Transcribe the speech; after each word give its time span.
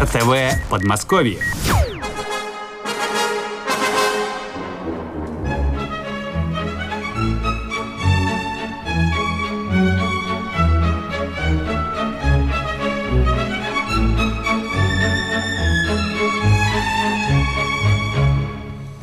РТВ 0.00 0.32
Подмосковье. 0.70 1.40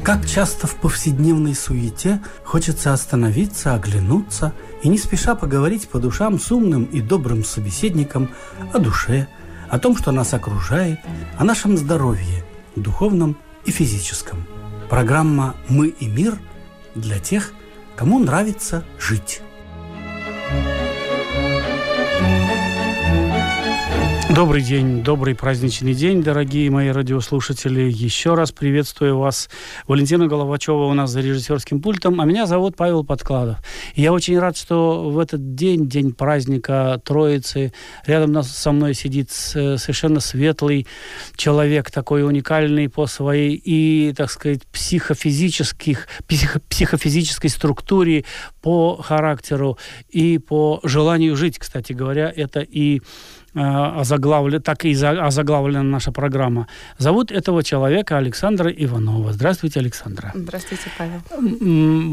Как 0.02 0.26
часто 0.26 0.68
в 0.68 0.76
повседневной 0.76 1.56
суете 1.56 2.22
хочется 2.46 2.94
остановиться, 2.94 3.74
оглянуться 3.74 4.54
и 4.82 4.88
не 4.88 4.98
спеша 4.98 5.36
поговорить 5.36 5.90
по 5.90 6.00
душам 6.00 6.40
с 6.40 6.54
умным 6.54 6.86
и 6.86 7.02
добрым 7.02 7.44
собеседником 7.44 8.30
о 8.72 8.80
душе, 8.80 9.28
о 9.70 9.80
том, 9.80 9.98
что 9.98 10.12
нас 10.12 10.34
окружает, 10.34 11.00
о 11.38 11.44
нашем 11.44 11.78
здоровье, 11.78 12.44
духовном 12.76 13.38
и 13.66 13.72
физическом. 13.72 14.46
Программа 14.90 15.56
«Мы 15.68 15.88
и 15.88 16.08
мир» 16.08 16.38
для 16.94 17.20
тех, 17.20 17.52
кому 17.96 18.20
нравится 18.20 18.84
жить. 19.00 19.42
Добрый 24.36 24.62
день, 24.62 25.02
добрый 25.02 25.34
праздничный 25.34 25.94
день, 25.94 26.22
дорогие 26.22 26.70
мои 26.70 26.90
радиослушатели. 26.90 27.90
Еще 27.90 28.34
раз 28.34 28.52
приветствую 28.52 29.18
вас. 29.18 29.50
Валентина 29.88 30.28
Головачева 30.28 30.88
у 30.88 30.94
нас 30.94 31.12
за 31.12 31.22
режиссерским 31.22 31.82
пультом, 31.82 32.20
а 32.20 32.26
меня 32.26 32.46
зовут 32.46 32.76
Павел 32.76 33.06
Подкладов. 33.06 33.60
И 33.94 34.02
я 34.02 34.12
очень 34.12 34.38
рад, 34.38 34.58
что 34.58 35.10
в 35.10 35.20
этот 35.20 35.56
день, 35.56 35.88
день 35.88 36.12
праздника 36.12 37.00
Троицы, 37.06 37.72
рядом 38.06 38.44
со 38.44 38.74
мной 38.74 38.94
сидит 38.94 39.32
совершенно 39.32 40.20
светлый 40.20 40.86
человек, 41.38 41.90
такой 41.90 42.28
уникальный 42.28 42.90
по 42.90 43.08
своей 43.08 43.56
и, 43.56 44.14
так 44.18 44.30
сказать, 44.30 44.68
психофизических, 44.68 46.10
психо, 46.28 46.60
психофизической 46.60 47.50
структуре, 47.50 48.26
по 48.62 49.00
характеру 49.02 49.78
и 50.10 50.40
по 50.40 50.82
желанию 50.84 51.38
жить, 51.38 51.58
кстати 51.58 51.94
говоря. 51.94 52.34
Это 52.36 52.60
и 52.60 53.02
Э, 53.56 54.02
озаглавлена, 54.02 54.60
так 54.60 54.84
и 54.84 54.94
озаглавлена 54.94 55.84
наша 55.84 56.12
программа. 56.12 56.68
Зовут 56.98 57.32
этого 57.32 57.64
человека 57.64 58.18
Александра 58.18 58.70
Иванова. 58.70 59.32
Здравствуйте, 59.32 59.80
Александра. 59.80 60.32
Здравствуйте, 60.36 60.84
Павел. 60.98 61.22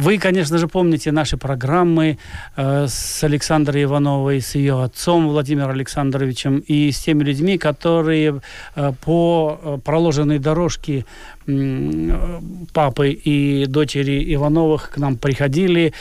Вы, 0.01 0.19
конечно 0.19 0.59
же, 0.59 0.69
помните 0.69 1.11
наши 1.11 1.37
программы 1.37 2.19
э, 2.57 2.87
с 2.87 3.25
Александрой 3.25 3.83
Ивановой, 3.83 4.41
с 4.41 4.55
ее 4.55 4.85
отцом 4.85 5.29
Владимиром 5.29 5.71
Александровичем 5.71 6.59
и 6.61 6.93
с 6.93 7.01
теми 7.01 7.25
людьми, 7.25 7.59
которые 7.59 8.41
э, 8.77 8.93
по 9.05 9.81
проложенной 9.85 10.39
дорожке 10.39 11.05
папы 12.73 13.11
и 13.11 13.67
дочери 13.67 14.35
Ивановых 14.35 14.91
к 14.91 14.97
нам 14.99 15.17
приходили. 15.17 15.93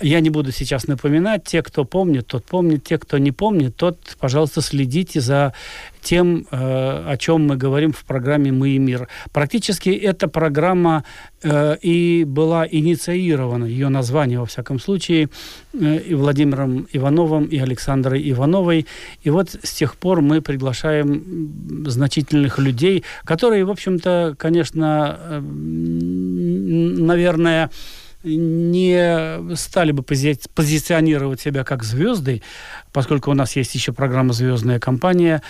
Я 0.00 0.20
не 0.20 0.30
буду 0.30 0.52
сейчас 0.52 0.86
напоминать. 0.86 1.44
Те, 1.44 1.62
кто 1.62 1.84
помнит, 1.84 2.26
тот 2.26 2.44
помнит. 2.44 2.84
Те, 2.84 2.98
кто 2.98 3.18
не 3.18 3.32
помнит, 3.32 3.76
тот, 3.76 3.98
пожалуйста, 4.18 4.60
следите 4.60 5.20
за 5.20 5.54
тем, 6.02 6.46
э, 6.50 7.12
о 7.12 7.16
чем 7.18 7.46
мы 7.46 7.56
говорим 7.56 7.92
в 7.92 8.04
программе 8.04 8.52
«Мы 8.52 8.70
и 8.70 8.78
мир». 8.78 9.08
Практически 9.32 9.90
эта 9.90 10.28
программа 10.28 11.04
э, 11.42 11.76
и 11.82 12.24
была 12.24 12.66
инициирована, 12.70 13.64
ее 13.64 13.88
название, 13.88 14.38
во 14.38 14.46
всяком 14.46 14.78
случае, 14.78 15.28
э, 15.72 15.98
и 15.98 16.14
Владимиром 16.14 16.86
Ивановым, 16.92 17.44
и 17.44 17.58
Александрой 17.58 18.30
Ивановой. 18.30 18.86
И 19.22 19.30
вот 19.30 19.56
с 19.62 19.74
тех 19.74 19.96
пор 19.96 20.20
мы 20.20 20.40
приглашаем 20.40 21.84
значительных 21.86 22.58
людей, 22.58 23.04
которые, 23.24 23.64
в 23.64 23.70
общем-то, 23.70 24.34
конечно, 24.38 25.18
наверное, 26.98 27.70
не 28.24 29.54
стали 29.56 29.92
бы 29.92 30.02
пози 30.02 30.38
позиционировать 30.54 31.40
себя 31.40 31.64
как 31.64 31.84
звезды, 31.84 32.42
поскольку 32.92 33.30
у 33.30 33.34
нас 33.34 33.54
есть 33.56 33.74
еще 33.74 33.92
программа 33.92 34.32
«Звездная 34.32 34.80
компания», 34.80 35.42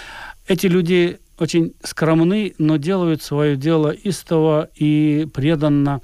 эти 0.48 0.66
люди 0.66 1.18
очень 1.38 1.74
скромны, 1.84 2.54
но 2.58 2.78
делают 2.78 3.22
свое 3.22 3.56
дело 3.56 3.90
истово 3.90 4.68
и 4.74 5.28
преданно. 5.32 6.00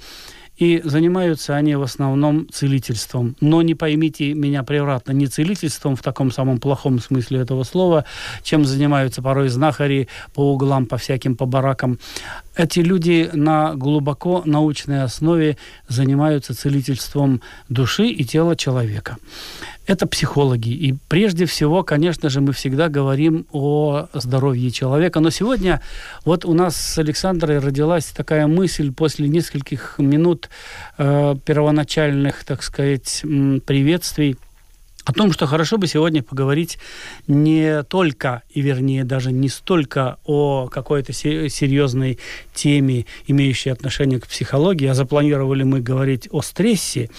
И 0.56 0.80
занимаются 0.84 1.56
они 1.56 1.74
в 1.74 1.82
основном 1.82 2.48
целительством. 2.48 3.34
Но 3.40 3.60
не 3.62 3.74
поймите 3.74 4.34
меня 4.34 4.62
превратно, 4.62 5.10
не 5.10 5.26
целительством 5.26 5.96
в 5.96 6.02
таком 6.02 6.30
самом 6.30 6.60
плохом 6.60 7.00
смысле 7.00 7.40
этого 7.40 7.64
слова, 7.64 8.04
чем 8.44 8.64
занимаются 8.64 9.20
порой 9.20 9.48
знахари 9.48 10.06
по 10.32 10.52
углам, 10.52 10.86
по 10.86 10.96
всяким, 10.96 11.34
по 11.34 11.44
баракам. 11.44 11.98
Эти 12.54 12.78
люди 12.78 13.30
на 13.32 13.74
глубоко 13.74 14.42
научной 14.44 15.02
основе 15.02 15.56
занимаются 15.88 16.54
целительством 16.54 17.40
души 17.68 18.06
и 18.06 18.24
тела 18.24 18.54
человека 18.54 19.16
это 19.86 20.06
психологи. 20.06 20.70
И 20.70 20.94
прежде 21.08 21.46
всего, 21.46 21.82
конечно 21.82 22.28
же, 22.28 22.40
мы 22.40 22.52
всегда 22.52 22.88
говорим 22.88 23.46
о 23.52 24.06
здоровье 24.14 24.70
человека. 24.70 25.20
Но 25.20 25.30
сегодня 25.30 25.80
вот 26.24 26.44
у 26.44 26.54
нас 26.54 26.76
с 26.76 26.98
Александрой 26.98 27.58
родилась 27.58 28.06
такая 28.06 28.46
мысль 28.46 28.92
после 28.92 29.28
нескольких 29.28 29.96
минут 29.98 30.48
э, 30.98 31.36
первоначальных, 31.44 32.44
так 32.44 32.62
сказать, 32.62 33.22
приветствий 33.66 34.36
о 35.04 35.12
том, 35.12 35.32
что 35.32 35.46
хорошо 35.46 35.76
бы 35.78 35.86
сегодня 35.86 36.22
поговорить 36.22 36.78
не 37.26 37.82
только, 37.84 38.42
и 38.50 38.60
вернее 38.60 39.04
даже 39.04 39.32
не 39.32 39.48
столько 39.48 40.18
о 40.24 40.68
какой-то 40.68 41.12
серьезной 41.12 42.18
теме, 42.54 43.06
имеющей 43.26 43.70
отношение 43.70 44.20
к 44.20 44.26
психологии, 44.26 44.86
а 44.86 44.94
запланировали 44.94 45.62
мы 45.62 45.80
говорить 45.80 46.28
о 46.30 46.42
стрессе. 46.42 47.10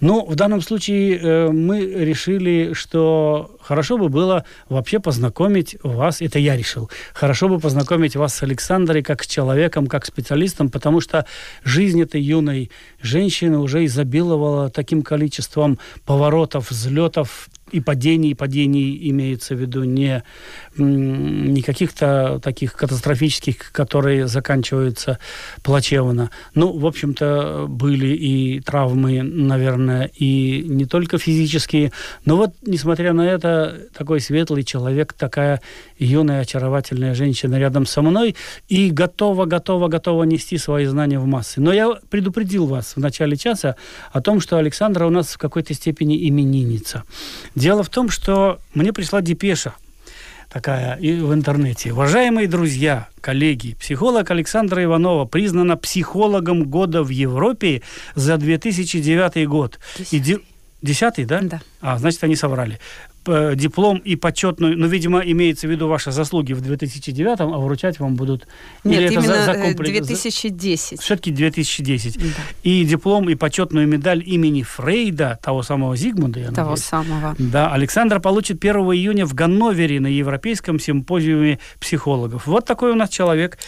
Но 0.00 0.24
в 0.24 0.34
данном 0.34 0.62
случае 0.62 1.18
э, 1.18 1.48
мы 1.50 1.80
решили, 1.80 2.72
что 2.72 3.57
хорошо 3.68 3.98
бы 3.98 4.08
было 4.08 4.44
вообще 4.70 4.98
познакомить 4.98 5.76
вас, 5.82 6.22
это 6.22 6.38
я 6.38 6.56
решил, 6.56 6.90
хорошо 7.12 7.48
бы 7.48 7.58
познакомить 7.58 8.16
вас 8.16 8.34
с 8.34 8.42
Александрой 8.42 9.02
как 9.02 9.22
с 9.22 9.26
человеком, 9.26 9.86
как 9.86 10.06
специалистом, 10.06 10.70
потому 10.70 11.02
что 11.02 11.26
жизнь 11.64 12.00
этой 12.00 12.22
юной 12.22 12.70
женщины 13.02 13.58
уже 13.58 13.84
изобиловала 13.84 14.70
таким 14.70 15.02
количеством 15.02 15.78
поворотов, 16.06 16.70
взлетов, 16.70 17.50
и 17.72 17.80
падений, 17.80 18.30
и 18.30 18.34
падений 18.34 19.10
имеется 19.10 19.54
в 19.54 19.60
виду 19.60 19.84
не, 19.84 20.22
не 20.76 21.62
каких-то 21.62 22.40
таких 22.42 22.74
катастрофических, 22.74 23.72
которые 23.72 24.28
заканчиваются 24.28 25.18
плачевно. 25.62 26.30
Ну, 26.54 26.76
в 26.76 26.86
общем-то, 26.86 27.66
были 27.68 28.08
и 28.08 28.60
травмы, 28.60 29.22
наверное, 29.22 30.10
и 30.14 30.64
не 30.66 30.86
только 30.86 31.18
физические. 31.18 31.92
Но 32.24 32.36
вот, 32.36 32.54
несмотря 32.62 33.12
на 33.12 33.22
это, 33.22 33.88
такой 33.96 34.20
светлый 34.20 34.62
человек, 34.62 35.12
такая 35.12 35.60
юная, 35.98 36.40
очаровательная 36.40 37.14
женщина 37.14 37.56
рядом 37.56 37.86
со 37.86 38.02
мной 38.02 38.36
и 38.68 38.90
готова, 38.90 39.44
готова, 39.44 39.88
готова 39.88 40.24
нести 40.24 40.58
свои 40.58 40.86
знания 40.86 41.18
в 41.18 41.26
массы. 41.26 41.60
Но 41.60 41.72
я 41.72 41.90
предупредил 42.10 42.66
вас 42.66 42.96
в 42.96 43.00
начале 43.00 43.36
часа 43.36 43.76
о 44.12 44.20
том, 44.20 44.40
что 44.40 44.56
Александра 44.58 45.06
у 45.06 45.10
нас 45.10 45.28
в 45.28 45.38
какой-то 45.38 45.74
степени 45.74 46.28
именинница. 46.28 47.04
Дело 47.54 47.82
в 47.82 47.88
том, 47.88 48.10
что 48.10 48.58
мне 48.74 48.92
пришла 48.92 49.20
депеша 49.20 49.74
такая 50.50 50.96
и 50.96 51.20
в 51.20 51.32
интернете. 51.34 51.92
Уважаемые 51.92 52.48
друзья, 52.48 53.08
коллеги, 53.20 53.74
психолог 53.74 54.30
Александра 54.30 54.82
Иванова 54.82 55.26
признана 55.26 55.76
психологом 55.76 56.64
года 56.64 57.02
в 57.02 57.10
Европе 57.10 57.82
за 58.14 58.36
2009 58.38 59.46
год. 59.46 59.78
Десятый. 59.98 60.44
Десятый, 60.80 61.24
да? 61.24 61.40
Да. 61.42 61.60
А, 61.80 61.98
значит, 61.98 62.22
они 62.22 62.36
соврали. 62.36 62.78
Э, 63.30 63.54
диплом 63.54 63.98
и 63.98 64.16
почетную, 64.16 64.78
ну, 64.78 64.86
видимо, 64.86 65.20
имеется 65.20 65.66
в 65.66 65.70
виду 65.70 65.86
ваши 65.86 66.10
заслуги 66.12 66.54
в 66.54 66.62
2009, 66.62 67.40
а 67.40 67.46
вручать 67.46 68.00
вам 68.00 68.14
будут... 68.14 68.48
Нет, 68.84 69.02
Или 69.02 69.12
именно 69.12 69.34
за, 69.34 69.44
за 69.44 69.54
комплекс... 69.54 70.06
2010. 70.06 70.98
Все-таки 70.98 71.30
2010. 71.30 72.16
Да. 72.16 72.24
И 72.62 72.84
диплом, 72.84 73.28
и 73.28 73.34
почетную 73.34 73.86
медаль 73.86 74.22
имени 74.24 74.62
Фрейда, 74.62 75.38
того 75.42 75.62
самого 75.62 75.94
Зигмунда, 75.94 76.40
я 76.40 76.52
Того 76.52 76.70
надеюсь. 76.70 76.88
самого. 76.88 77.36
Да, 77.38 77.70
Александр 77.70 78.18
получит 78.18 78.64
1 78.64 78.76
июня 78.76 79.26
в 79.26 79.34
Ганновере 79.34 80.00
на 80.00 80.06
Европейском 80.06 80.80
симпозиуме 80.80 81.58
психологов. 81.78 82.46
Вот 82.46 82.64
такой 82.64 82.92
у 82.92 82.94
нас 82.94 83.10
человек. 83.10 83.58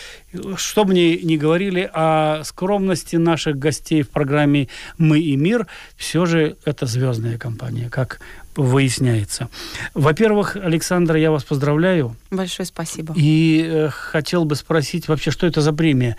Что 0.57 0.87
мне 0.87 1.19
не 1.19 1.37
говорили 1.37 1.91
о 1.93 2.45
скромности 2.45 3.17
наших 3.17 3.59
гостей 3.59 4.01
в 4.03 4.09
программе 4.09 4.69
«Мы 4.97 5.21
и 5.21 5.37
мир», 5.37 5.67
все 5.97 6.25
же 6.25 6.57
это 6.65 6.87
звездная 6.87 7.37
компания, 7.37 7.91
как 7.91 8.21
выясняется. 8.57 9.49
Во-первых, 9.95 10.57
Александра, 10.57 11.19
я 11.19 11.31
вас 11.31 11.45
поздравляю. 11.45 12.17
Большое 12.31 12.67
спасибо. 12.67 13.15
И 13.17 13.65
э, 13.65 13.89
хотел 13.91 14.45
бы 14.45 14.57
спросить 14.57 15.09
вообще, 15.09 15.31
что 15.31 15.47
это 15.47 15.61
за 15.61 15.73
премия? 15.73 16.17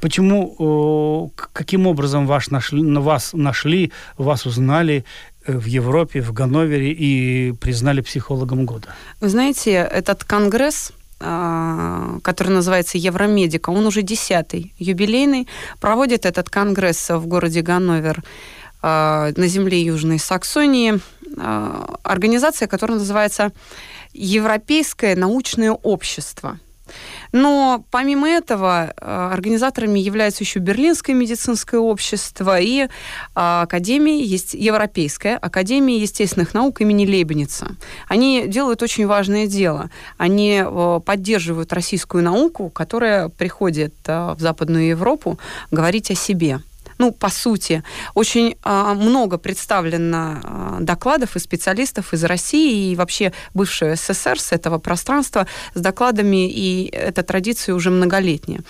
Почему, 0.00 1.32
э, 1.36 1.42
каким 1.52 1.86
образом 1.86 2.26
ваш 2.26 2.50
нашли, 2.50 2.82
вас 2.82 3.32
нашли, 3.32 3.92
вас 4.18 4.46
узнали 4.46 5.04
э, 5.46 5.56
в 5.56 5.66
Европе, 5.66 6.20
в 6.20 6.32
Ганновере 6.32 6.92
и 6.92 7.52
признали 7.52 8.00
психологом 8.00 8.66
года? 8.66 8.88
Вы 9.20 9.28
знаете, 9.28 9.70
этот 9.72 10.24
конгресс 10.24 10.92
который 12.24 12.48
называется 12.48 12.98
Евромедика. 12.98 13.70
Он 13.70 13.86
уже 13.86 14.02
десятый, 14.02 14.74
юбилейный. 14.80 15.46
Проводит 15.80 16.26
этот 16.26 16.50
конгресс 16.50 17.10
в 17.10 17.28
городе 17.28 17.62
Ганновер 17.62 18.24
на 18.82 19.32
земле 19.36 19.80
Южной 19.82 20.18
Саксонии. 20.18 20.98
Организация, 22.02 22.68
которая 22.68 22.98
называется 22.98 23.52
Европейское 24.12 25.16
научное 25.16 25.72
общество– 25.72 26.58
но 27.32 27.84
помимо 27.90 28.28
этого 28.28 28.92
э, 28.94 29.28
организаторами 29.32 29.98
являются 29.98 30.44
еще 30.44 30.58
Берлинское 30.58 31.14
медицинское 31.16 31.78
общество 31.78 32.58
и 32.60 32.88
а, 33.34 33.62
Академия, 33.62 34.22
есть 34.22 34.54
Европейская 34.54 35.36
Академия 35.36 35.98
естественных 35.98 36.54
наук 36.54 36.80
имени 36.80 37.06
Лейбница. 37.06 37.76
Они 38.08 38.44
делают 38.46 38.82
очень 38.82 39.06
важное 39.06 39.46
дело. 39.46 39.90
Они 40.18 40.62
э, 40.64 41.00
поддерживают 41.04 41.72
российскую 41.72 42.22
науку, 42.22 42.68
которая 42.70 43.28
приходит 43.28 43.94
э, 44.06 44.34
в 44.34 44.40
Западную 44.40 44.88
Европу 44.88 45.38
говорить 45.70 46.10
о 46.10 46.14
себе 46.14 46.60
ну, 47.02 47.10
по 47.10 47.30
сути, 47.30 47.82
очень 48.14 48.54
э, 48.64 48.94
много 48.94 49.36
представлено 49.36 50.38
э, 50.44 50.76
докладов 50.84 51.34
и 51.34 51.40
специалистов 51.40 52.14
из 52.14 52.22
России 52.22 52.92
и 52.92 52.96
вообще 52.96 53.32
бывшего 53.54 53.96
СССР 53.96 54.38
с 54.38 54.52
этого 54.52 54.78
пространства 54.78 55.48
с 55.74 55.80
докладами, 55.80 56.48
и 56.48 56.88
эта 56.92 57.24
традиция 57.24 57.74
уже 57.74 57.90
многолетняя. 57.90 58.60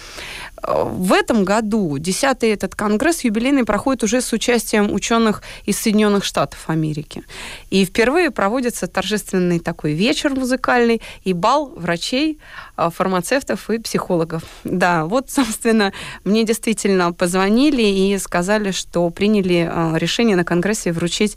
В 0.62 1.12
этом 1.12 1.44
году 1.44 1.98
десятый 1.98 2.50
этот 2.50 2.74
конгресс 2.74 3.24
юбилейный 3.24 3.64
проходит 3.64 4.04
уже 4.04 4.20
с 4.20 4.32
участием 4.32 4.92
ученых 4.92 5.42
из 5.64 5.78
Соединенных 5.78 6.24
Штатов 6.24 6.68
Америки. 6.68 7.24
И 7.70 7.84
впервые 7.84 8.30
проводится 8.30 8.86
торжественный 8.86 9.58
такой 9.58 9.94
вечер 9.94 10.34
музыкальный 10.34 11.02
и 11.24 11.32
бал 11.32 11.66
врачей, 11.66 12.38
а, 12.76 12.90
фармацевтов 12.90 13.70
и 13.70 13.78
психологов. 13.78 14.44
Да, 14.62 15.06
вот, 15.06 15.30
собственно, 15.30 15.92
мне 16.24 16.44
действительно 16.44 17.12
позвонили 17.12 17.82
и 17.82 18.16
сказали, 18.18 18.70
что 18.70 19.10
приняли 19.10 19.68
а, 19.70 19.94
решение 19.96 20.36
на 20.36 20.44
конгрессе 20.44 20.92
вручить 20.92 21.36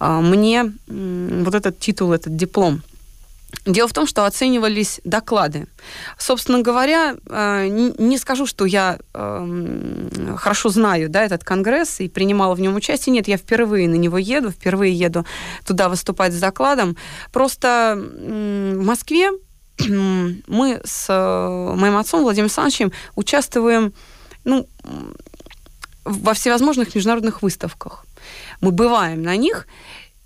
а, 0.00 0.20
мне 0.20 0.72
вот 0.88 1.54
этот 1.54 1.78
титул, 1.78 2.12
этот 2.12 2.34
диплом– 2.36 2.82
Дело 3.66 3.88
в 3.88 3.92
том, 3.92 4.06
что 4.06 4.26
оценивались 4.26 5.00
доклады. 5.04 5.66
Собственно 6.18 6.60
говоря, 6.60 7.16
э, 7.26 7.66
не 7.68 8.18
скажу, 8.18 8.46
что 8.46 8.64
я 8.64 8.98
эм, 9.14 10.36
хорошо 10.36 10.68
знаю 10.68 11.08
да, 11.08 11.24
этот 11.24 11.44
конгресс 11.44 12.00
и 12.00 12.08
принимала 12.08 12.54
в 12.54 12.60
нем 12.60 12.74
участие. 12.74 13.12
Нет, 13.12 13.28
я 13.28 13.36
впервые 13.36 13.88
на 13.88 13.94
него 13.94 14.18
еду, 14.18 14.50
впервые 14.50 14.92
еду 14.92 15.24
туда 15.66 15.88
выступать 15.88 16.32
с 16.32 16.40
докладом. 16.40 16.96
Просто 17.32 17.94
в 17.96 18.84
Москве 18.84 19.30
мы 19.78 20.80
с 20.84 21.06
э, 21.08 21.74
моим 21.76 21.96
отцом 21.96 22.22
Владимиром 22.22 22.46
Александровичем 22.46 22.92
участвуем 23.14 23.94
ну, 24.44 24.68
во 26.04 26.34
всевозможных 26.34 26.94
международных 26.94 27.42
выставках. 27.42 28.04
Мы 28.60 28.72
бываем 28.72 29.22
на 29.22 29.36
них, 29.36 29.66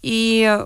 и 0.03 0.59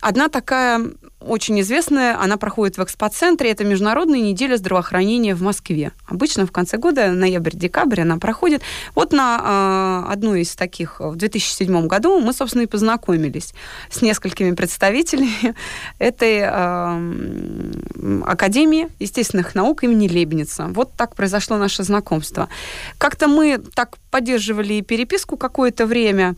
одна 0.00 0.28
такая 0.28 0.92
очень 1.20 1.60
известная, 1.60 2.20
она 2.20 2.36
проходит 2.36 2.78
в 2.78 2.84
экспоцентре, 2.84 3.50
это 3.50 3.64
Международная 3.64 4.20
неделя 4.20 4.56
здравоохранения 4.56 5.34
в 5.34 5.42
Москве. 5.42 5.90
Обычно 6.06 6.46
в 6.46 6.52
конце 6.52 6.76
года, 6.76 7.10
ноябрь-декабрь, 7.10 8.02
она 8.02 8.18
проходит. 8.18 8.62
Вот 8.94 9.12
на 9.12 10.04
э, 10.06 10.12
одну 10.12 10.36
из 10.36 10.54
таких 10.54 11.00
в 11.00 11.16
2007 11.16 11.86
году 11.86 12.20
мы, 12.20 12.32
собственно, 12.32 12.62
и 12.62 12.66
познакомились 12.66 13.52
с 13.90 14.00
несколькими 14.00 14.52
представителями 14.52 15.54
этой 15.98 16.38
э, 16.42 18.22
Академии 18.24 18.88
естественных 19.00 19.54
наук 19.54 19.82
имени 19.82 20.06
Лебница. 20.06 20.68
Вот 20.68 20.92
так 20.96 21.16
произошло 21.16 21.56
наше 21.58 21.82
знакомство. 21.82 22.48
Как-то 22.96 23.26
мы 23.26 23.58
так 23.74 23.96
поддерживали 24.10 24.80
переписку 24.82 25.36
какое-то 25.36 25.86
время, 25.86 26.36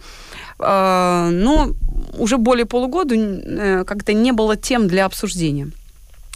но 1.31 1.75
уже 2.19 2.37
более 2.37 2.67
полугода 2.67 3.15
э, 3.15 3.85
как-то 3.85 4.13
не 4.13 4.33
было 4.33 4.57
тем 4.57 4.89
для 4.89 5.07
обсуждения. 5.07 5.71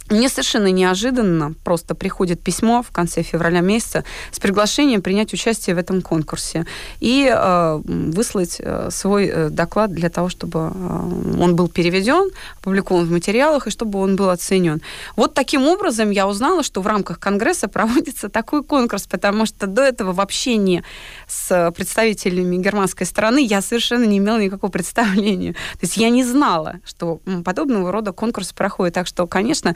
Мне 0.09 0.29
совершенно 0.29 0.67
неожиданно 0.67 1.55
просто 1.63 1.95
приходит 1.95 2.39
письмо 2.39 2.83
в 2.83 2.91
конце 2.91 3.23
февраля 3.23 3.61
месяца 3.61 4.03
с 4.31 4.39
приглашением 4.39 5.01
принять 5.01 5.33
участие 5.33 5.75
в 5.75 5.79
этом 5.79 6.03
конкурсе 6.03 6.67
и 6.99 7.27
э, 7.27 7.81
выслать 7.83 8.57
э, 8.59 8.89
свой 8.91 9.25
э, 9.25 9.49
доклад 9.49 9.91
для 9.91 10.11
того, 10.11 10.29
чтобы 10.29 10.59
э, 10.59 11.41
он 11.41 11.55
был 11.55 11.69
переведен, 11.69 12.29
опубликован 12.61 13.05
в 13.05 13.11
материалах 13.11 13.65
и 13.65 13.71
чтобы 13.71 13.97
он 13.99 14.15
был 14.15 14.29
оценен. 14.29 14.79
Вот 15.15 15.33
таким 15.33 15.65
образом 15.65 16.11
я 16.11 16.27
узнала, 16.27 16.61
что 16.61 16.81
в 16.81 16.87
рамках 16.87 17.19
Конгресса 17.19 17.67
проводится 17.75 18.29
такой 18.29 18.63
конкурс, 18.63 19.07
потому 19.07 19.47
что 19.47 19.65
до 19.65 19.81
этого 19.81 20.13
в 20.13 20.21
общении 20.21 20.83
с 21.27 21.73
представителями 21.75 22.57
германской 22.57 23.07
страны 23.07 23.43
я 23.43 23.59
совершенно 23.59 24.03
не 24.03 24.19
имела 24.19 24.37
никакого 24.37 24.69
представления. 24.69 25.53
То 25.53 25.79
есть 25.81 25.97
я 25.97 26.11
не 26.11 26.23
знала, 26.23 26.75
что 26.85 27.21
подобного 27.43 27.91
рода 27.91 28.11
конкурс 28.11 28.53
проходит. 28.53 28.93
Так 28.93 29.07
что, 29.07 29.25
конечно, 29.25 29.75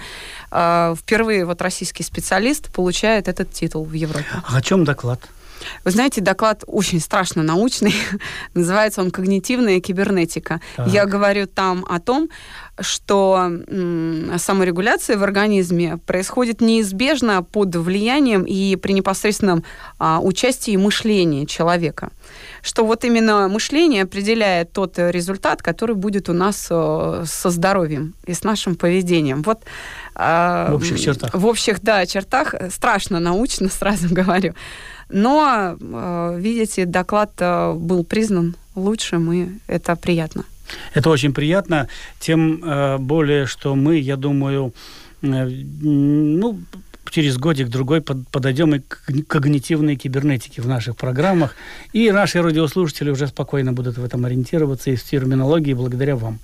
впервые 0.50 1.46
вот 1.46 1.62
российский 1.62 2.04
специалист 2.04 2.72
получает 2.72 3.28
этот 3.28 3.52
титул 3.52 3.86
в 3.86 3.94
Европе. 3.94 4.26
А 4.46 4.58
о 4.58 4.62
чем 4.62 4.84
доклад? 4.84 5.20
Вы 5.84 5.92
знаете, 5.92 6.22
доклад 6.22 6.64
очень 6.68 7.00
страшно 7.00 7.44
научный. 7.44 7.94
Называется 8.54 9.02
он 9.02 9.12
«Когнитивная 9.12 9.80
кибернетика». 9.80 10.62
Так. 10.76 10.88
Я 10.88 11.06
говорю 11.06 11.48
там 11.48 11.86
о 11.90 12.00
том, 12.00 12.30
что 12.80 13.52
саморегуляция 14.38 15.18
в 15.18 15.24
организме 15.24 15.98
происходит 16.06 16.62
неизбежно 16.62 17.44
под 17.44 17.76
влиянием 17.76 18.44
и 18.44 18.76
при 18.78 18.94
непосредственном 18.94 19.64
а, 19.98 20.20
участии 20.22 20.76
мышления 20.78 21.46
человека. 21.46 22.10
Что 22.62 22.86
вот 22.86 23.04
именно 23.04 23.48
мышление 23.48 24.04
определяет 24.04 24.72
тот 24.72 24.98
результат, 24.98 25.62
который 25.62 25.96
будет 25.96 26.30
у 26.30 26.34
нас 26.34 26.68
э, 26.70 27.24
со 27.26 27.50
здоровьем 27.50 28.14
и 28.26 28.34
с 28.34 28.44
нашим 28.44 28.76
поведением. 28.76 29.42
Вот 29.42 29.60
в 30.20 30.72
общих 30.74 31.00
чертах. 31.00 31.34
В 31.34 31.46
общих, 31.46 31.82
да, 31.82 32.06
чертах. 32.06 32.54
Страшно 32.72 33.20
научно, 33.20 33.70
сразу 33.72 34.14
говорю. 34.14 34.54
Но, 35.10 35.78
э, 35.80 36.40
видите, 36.40 36.86
доклад 36.86 37.32
э, 37.40 37.74
был 37.74 38.04
признан 38.04 38.56
лучшим, 38.76 39.32
и 39.34 39.48
это 39.68 39.96
приятно. 39.96 40.44
Это 40.94 41.10
очень 41.10 41.34
приятно, 41.34 41.88
тем 42.20 42.64
э, 42.64 42.98
более, 43.00 43.48
что 43.48 43.76
мы, 43.76 43.98
я 43.98 44.18
думаю, 44.18 44.74
ну, 45.22 46.60
через 47.12 47.38
годик-другой 47.38 48.02
подойдем 48.02 48.76
и 48.76 48.80
к 48.80 49.02
когнитивной 49.28 49.96
кибернетике 49.96 50.62
в 50.62 50.68
наших 50.68 50.96
программах. 50.96 51.56
И 51.94 52.12
наши 52.12 52.42
радиослушатели 52.42 53.10
уже 53.10 53.28
спокойно 53.28 53.74
будут 53.74 53.98
в 53.98 54.04
этом 54.04 54.26
ориентироваться 54.26 54.92
и 54.92 54.96
в 54.96 55.04
терминологии 55.04 55.74
благодаря 55.74 56.16
вам. 56.16 56.40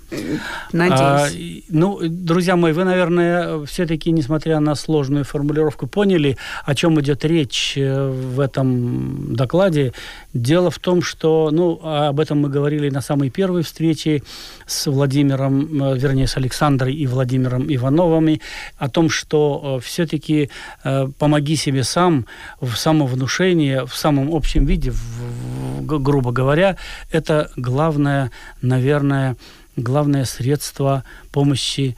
Надеюсь. 0.72 1.00
А, 1.02 1.28
ну, 1.70 2.00
друзья 2.02 2.56
мои, 2.56 2.74
вы, 2.74 2.84
наверное, 2.84 3.66
все-таки, 3.66 4.12
несмотря 4.12 4.60
на 4.60 4.76
сложную 4.76 5.24
формулировку, 5.26 5.88
поняли, 5.88 6.38
о 6.66 6.76
чем 6.76 7.00
идет 7.00 7.26
речь 7.26 7.74
э, 7.78 8.10
в 8.10 8.40
этом 8.40 9.36
докладе. 9.36 9.94
Дело 10.34 10.70
в 10.72 10.80
том, 10.80 11.02
что, 11.02 11.50
ну, 11.52 11.80
об 11.84 12.20
этом 12.20 12.40
мы 12.40 12.50
говорили 12.50 12.90
на 12.90 13.02
самой 13.02 13.30
первой 13.30 13.64
встрече 13.64 14.24
с 14.66 14.88
Владимиром, 14.88 15.96
вернее, 15.96 16.28
с 16.28 16.38
Александрой 16.38 16.94
и 16.94 17.08
Владимиром 17.08 17.66
Ивановыми, 17.74 18.42
о 18.78 18.90
том, 18.90 19.10
что 19.10 19.78
э, 19.78 19.86
все-таки 19.86 20.50
э, 20.84 21.08
помоги 21.20 21.56
себе 21.56 21.84
сам 21.84 22.26
в 22.62 22.76
самовнушении, 22.76 23.86
в 23.86 23.96
самом 23.96 24.34
общем 24.34 24.66
виде, 24.66 24.92
в, 24.92 25.86
грубо 25.86 26.32
говоря, 26.32 26.78
это 27.12 27.52
главное, 27.56 28.32
наверное, 28.62 29.36
главное 29.76 30.26
средство 30.26 31.04
помощи 31.32 31.96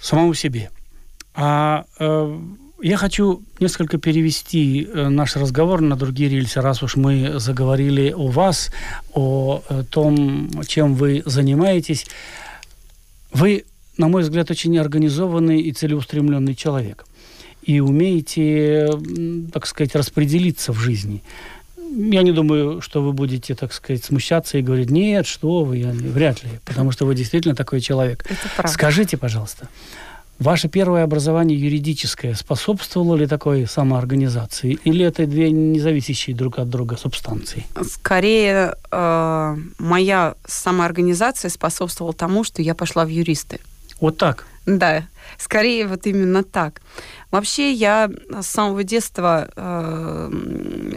самому 0.00 0.34
себе. 0.34 0.70
А 1.34 1.84
э, 1.98 2.40
я 2.82 2.96
хочу 2.96 3.42
несколько 3.58 3.98
перевести 3.98 4.84
э, 4.84 5.08
наш 5.08 5.36
разговор 5.36 5.80
на 5.80 5.96
другие 5.96 6.28
рельсы, 6.28 6.60
раз 6.60 6.82
уж 6.82 6.96
мы 6.96 7.38
заговорили 7.38 8.12
о 8.12 8.28
вас, 8.28 8.70
о 9.14 9.62
э, 9.68 9.84
том, 9.90 10.50
чем 10.66 10.94
вы 10.94 11.22
занимаетесь. 11.24 12.06
Вы, 13.32 13.64
на 13.96 14.08
мой 14.08 14.22
взгляд, 14.22 14.50
очень 14.50 14.76
организованный 14.78 15.60
и 15.60 15.72
целеустремленный 15.72 16.54
человек 16.54 17.06
и 17.62 17.80
умеете, 17.80 18.88
так 19.52 19.66
сказать, 19.66 19.96
распределиться 19.96 20.72
в 20.72 20.78
жизни. 20.78 21.22
Я 21.78 22.22
не 22.22 22.32
думаю, 22.32 22.80
что 22.80 23.02
вы 23.02 23.12
будете, 23.12 23.54
так 23.54 23.72
сказать, 23.72 24.04
смущаться 24.04 24.58
и 24.58 24.62
говорить, 24.62 24.90
нет, 24.90 25.26
что 25.26 25.64
вы, 25.64 25.78
я, 25.78 25.90
вряд 25.90 26.44
ли, 26.44 26.50
потому 26.64 26.92
что 26.92 27.06
вы 27.06 27.14
действительно 27.14 27.54
такой 27.54 27.80
человек. 27.80 28.24
Это 28.28 28.48
правда. 28.54 28.72
Скажите, 28.72 29.16
пожалуйста, 29.16 29.68
Ваше 30.38 30.68
первое 30.68 31.02
образование 31.02 31.58
юридическое 31.58 32.34
способствовало 32.34 33.16
ли 33.16 33.26
такой 33.26 33.66
самоорганизации? 33.66 34.78
Или 34.84 35.04
это 35.04 35.26
две 35.26 35.50
независящие 35.50 36.36
друг 36.36 36.58
от 36.58 36.68
друга 36.68 36.96
субстанции? 36.96 37.66
Скорее, 37.82 38.74
э, 38.90 39.56
моя 39.78 40.34
самоорганизация 40.46 41.48
способствовала 41.48 42.12
тому, 42.12 42.44
что 42.44 42.60
я 42.60 42.74
пошла 42.74 43.06
в 43.06 43.08
юристы. 43.08 43.60
Вот 43.98 44.18
так? 44.18 44.46
Да, 44.66 45.04
скорее 45.38 45.86
вот 45.86 46.06
именно 46.06 46.44
так. 46.44 46.82
Вообще 47.30 47.72
я 47.72 48.10
с 48.40 48.46
самого 48.46 48.84
детства 48.84 49.48
э, 49.56 50.30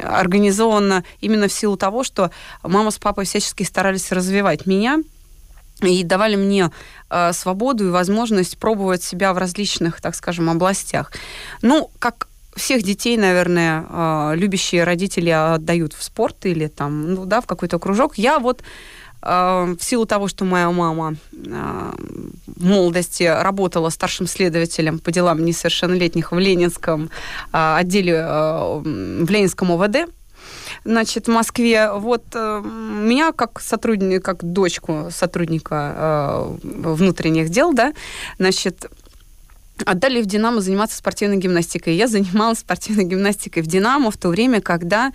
организована 0.04 1.06
именно 1.22 1.48
в 1.48 1.54
силу 1.54 1.78
того, 1.78 2.04
что 2.04 2.32
мама 2.62 2.92
с 2.92 2.98
папой 2.98 3.24
всячески 3.24 3.64
старались 3.64 4.12
развивать 4.12 4.66
меня 4.66 5.02
и 5.88 6.04
давали 6.04 6.36
мне 6.36 6.72
э, 7.10 7.34
свободу 7.34 7.88
и 7.88 7.92
возможность 7.92 8.58
пробовать 8.58 9.04
себя 9.04 9.34
в 9.34 9.38
различных, 9.38 10.02
так 10.02 10.16
скажем, 10.16 10.50
областях. 10.50 11.12
Ну, 11.62 11.90
как 12.00 12.30
всех 12.56 12.84
детей, 12.84 13.18
наверное, 13.18 13.86
э, 13.90 14.34
любящие 14.36 14.84
родители 14.84 15.30
отдают 15.30 15.94
в 15.94 16.04
спорт 16.04 16.46
или 16.46 16.68
там, 16.68 17.14
ну 17.14 17.26
да, 17.26 17.42
в 17.42 17.48
какой-то 17.48 17.80
кружок. 17.80 18.18
Я 18.18 18.40
вот 18.40 18.62
э, 19.22 19.76
в 19.80 19.84
силу 19.84 20.06
того, 20.06 20.28
что 20.28 20.46
моя 20.46 20.70
мама 20.70 21.16
э, 21.32 21.92
в 22.48 22.66
молодости 22.66 23.24
работала 23.24 23.90
старшим 23.90 24.28
следователем 24.28 25.00
по 25.00 25.12
делам 25.12 25.44
несовершеннолетних 25.46 26.32
в 26.32 26.38
Ленинском 26.38 27.10
отделе, 27.52 28.24
в 28.24 29.30
Ленинском 29.30 29.72
ОВД, 29.72 30.10
значит, 30.84 31.28
в 31.28 31.32
Москве. 31.32 31.92
Вот 31.94 32.24
э, 32.34 32.62
меня 32.64 33.32
как 33.32 33.62
сотрудника, 33.62 34.36
как 34.36 34.44
дочку 34.44 35.08
сотрудника 35.12 35.94
э, 35.96 36.58
внутренних 36.64 37.50
дел, 37.50 37.74
да, 37.74 37.94
значит, 38.38 38.90
отдали 39.86 40.22
в 40.22 40.26
«Динамо» 40.26 40.62
заниматься 40.62 40.98
спортивной 40.98 41.38
гимнастикой. 41.38 41.96
Я 41.96 42.08
занималась 42.08 42.60
спортивной 42.60 43.06
гимнастикой 43.06 43.64
в 43.64 43.68
«Динамо» 43.68 44.12
в 44.12 44.18
то 44.18 44.30
время, 44.30 44.62
когда 44.62 45.12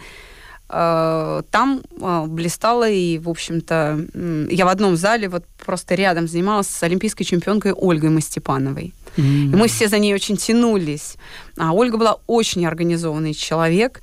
э, 0.69 1.43
там 1.51 1.83
э, 2.01 2.25
блистала 2.27 2.89
и, 2.89 3.19
в 3.19 3.29
общем-то, 3.29 4.07
э, 4.13 4.47
я 4.51 4.65
в 4.65 4.69
одном 4.69 4.97
зале 4.97 5.29
вот 5.29 5.45
просто 5.65 5.95
рядом 5.95 6.29
занималась 6.29 6.69
с 6.69 6.83
олимпийской 6.83 7.25
чемпионкой 7.25 7.73
Ольгой 7.73 8.11
Мастепановой. 8.11 8.95
Mm-hmm. 9.17 9.53
И 9.53 9.57
мы 9.57 9.69
все 9.69 9.89
за 9.89 9.99
ней 9.99 10.15
очень 10.15 10.37
тянулись. 10.37 11.17
А 11.57 11.73
Ольга 11.73 11.97
была 11.97 12.17
очень 12.27 12.67
организованный 12.67 13.35
человек. 13.35 14.01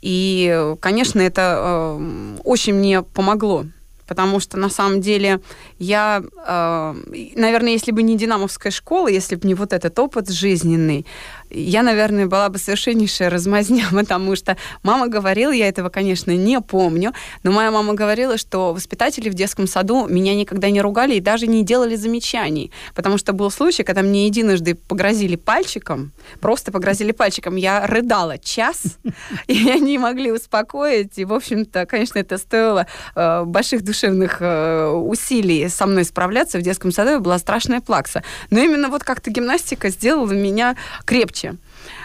И, 0.00 0.74
конечно, 0.80 1.20
это 1.20 1.96
э, 1.98 2.36
очень 2.44 2.74
мне 2.74 3.02
помогло 3.02 3.64
потому 4.08 4.40
что 4.40 4.56
на 4.56 4.70
самом 4.70 5.00
деле 5.00 5.40
я, 5.78 6.22
э, 6.46 6.94
наверное, 7.36 7.72
если 7.72 7.92
бы 7.92 8.02
не 8.02 8.16
динамовская 8.16 8.72
школа, 8.72 9.08
если 9.08 9.36
бы 9.36 9.46
не 9.46 9.54
вот 9.54 9.72
этот 9.72 9.96
опыт 9.98 10.30
жизненный, 10.30 11.04
я, 11.50 11.82
наверное, 11.82 12.26
была 12.26 12.48
бы 12.48 12.58
совершеннейшая 12.58 13.30
размазня, 13.30 13.86
потому 13.92 14.36
что 14.36 14.56
мама 14.82 15.08
говорила, 15.08 15.52
я 15.52 15.68
этого, 15.68 15.88
конечно, 15.88 16.30
не 16.30 16.60
помню, 16.60 17.12
но 17.42 17.52
моя 17.52 17.70
мама 17.70 17.94
говорила, 17.94 18.38
что 18.38 18.72
воспитатели 18.72 19.28
в 19.28 19.34
детском 19.34 19.66
саду 19.66 20.06
меня 20.06 20.34
никогда 20.34 20.70
не 20.70 20.80
ругали 20.80 21.14
и 21.14 21.20
даже 21.20 21.46
не 21.46 21.64
делали 21.64 21.96
замечаний, 21.96 22.70
потому 22.94 23.18
что 23.18 23.32
был 23.32 23.50
случай, 23.50 23.82
когда 23.82 24.02
мне 24.02 24.26
единожды 24.26 24.74
погрозили 24.74 25.36
пальчиком, 25.36 26.12
просто 26.40 26.72
погрозили 26.72 27.12
пальчиком, 27.12 27.56
я 27.56 27.86
рыдала 27.86 28.38
час, 28.38 28.98
и 29.46 29.70
они 29.70 29.98
могли 29.98 30.32
успокоить, 30.32 31.18
и, 31.18 31.24
в 31.24 31.32
общем-то, 31.32 31.86
конечно, 31.86 32.18
это 32.18 32.38
стоило 32.38 32.86
э, 33.14 33.44
больших 33.44 33.82
душевных 33.82 34.38
э, 34.40 34.86
усилий 34.88 35.68
со 35.68 35.86
мной 35.86 36.04
справляться. 36.04 36.58
В 36.58 36.62
детском 36.62 36.92
саду, 36.92 37.20
была 37.20 37.38
страшная 37.38 37.80
плакса. 37.80 38.22
Но 38.50 38.60
именно 38.60 38.88
вот 38.88 39.04
как-то 39.04 39.30
гимнастика 39.30 39.88
сделала 39.88 40.32
меня 40.32 40.76
крепче 41.04 41.37
легче. 41.42 41.58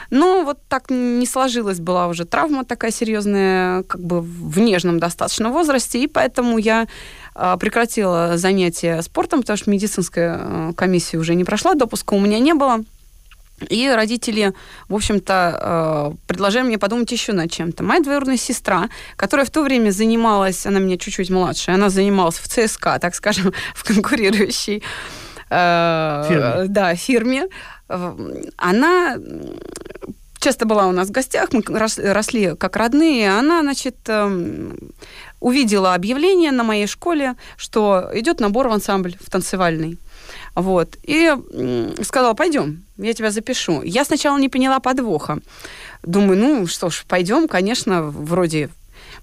Но 0.10 0.44
вот 0.44 0.60
так 0.68 0.90
не 0.90 1.26
сложилась, 1.26 1.80
была 1.80 2.08
уже 2.08 2.26
травма 2.26 2.66
такая 2.66 2.92
серьезная, 2.92 3.84
как 3.84 4.02
бы 4.02 4.22
в 4.22 4.60
нежном 4.60 5.00
достаточно 5.00 5.50
возрасте, 5.50 6.00
и 6.04 6.08
поэтому 6.08 6.58
я 6.58 6.88
а, 7.36 7.58
прекратила 7.58 8.38
занятия 8.38 9.02
спортом, 9.02 9.42
потому 9.42 9.58
что 9.58 9.72
медицинская 9.72 10.38
а, 10.40 10.74
комиссия 10.74 11.18
уже 11.18 11.36
не 11.36 11.44
прошла, 11.44 11.74
допуска 11.74 12.14
у 12.14 12.20
меня 12.20 12.40
не 12.40 12.54
было. 12.54 12.84
И 13.70 13.90
родители, 13.90 14.54
в 14.90 14.96
общем-то, 14.96 15.34
а, 15.34 16.14
предложили 16.28 16.64
мне 16.64 16.78
подумать 16.78 17.12
еще 17.12 17.34
над 17.34 17.52
чем-то. 17.52 17.84
Моя 17.84 18.02
двоюродная 18.02 18.38
сестра, 18.38 18.90
которая 19.16 19.46
в 19.46 19.50
то 19.50 19.64
время 19.64 19.92
занималась, 19.92 20.66
она 20.66 20.80
меня 20.80 20.98
чуть-чуть 20.98 21.30
младше, 21.30 21.72
она 21.72 21.90
занималась 21.90 22.38
в 22.38 22.48
ЦСКА, 22.48 23.00
так 23.00 23.16
скажем, 23.16 23.54
в 23.76 23.84
конкурирующей 23.84 24.84
фирме. 25.50 26.66
Да, 26.68 26.96
фирме. 26.96 27.48
Она 27.88 29.18
часто 30.40 30.66
была 30.66 30.88
у 30.88 30.92
нас 30.92 31.08
в 31.08 31.12
гостях, 31.12 31.54
мы 31.54 31.64
росли 31.68 32.56
как 32.56 32.76
родные. 32.76 33.32
Она, 33.32 33.62
значит, 33.62 33.96
эм, 34.08 34.78
увидела 35.40 35.94
объявление 35.94 36.52
на 36.52 36.64
моей 36.64 36.88
школе, 36.88 37.36
что 37.56 38.10
идет 38.14 38.40
набор 38.40 38.68
в 38.68 38.72
ансамбль, 38.72 39.16
в 39.22 39.30
танцевальный. 39.30 39.98
Вот. 40.56 40.98
И 41.04 41.34
сказала, 42.04 42.34
пойдем, 42.34 42.84
я 42.98 43.14
тебя 43.14 43.32
запишу. 43.32 43.82
Я 43.84 44.06
сначала 44.06 44.38
не 44.38 44.50
поняла 44.50 44.80
подвоха. 44.80 45.40
Думаю, 46.04 46.38
ну 46.38 46.68
что 46.68 46.90
ж, 46.90 47.06
пойдем, 47.08 47.48
конечно, 47.48 48.04
вроде, 48.04 48.70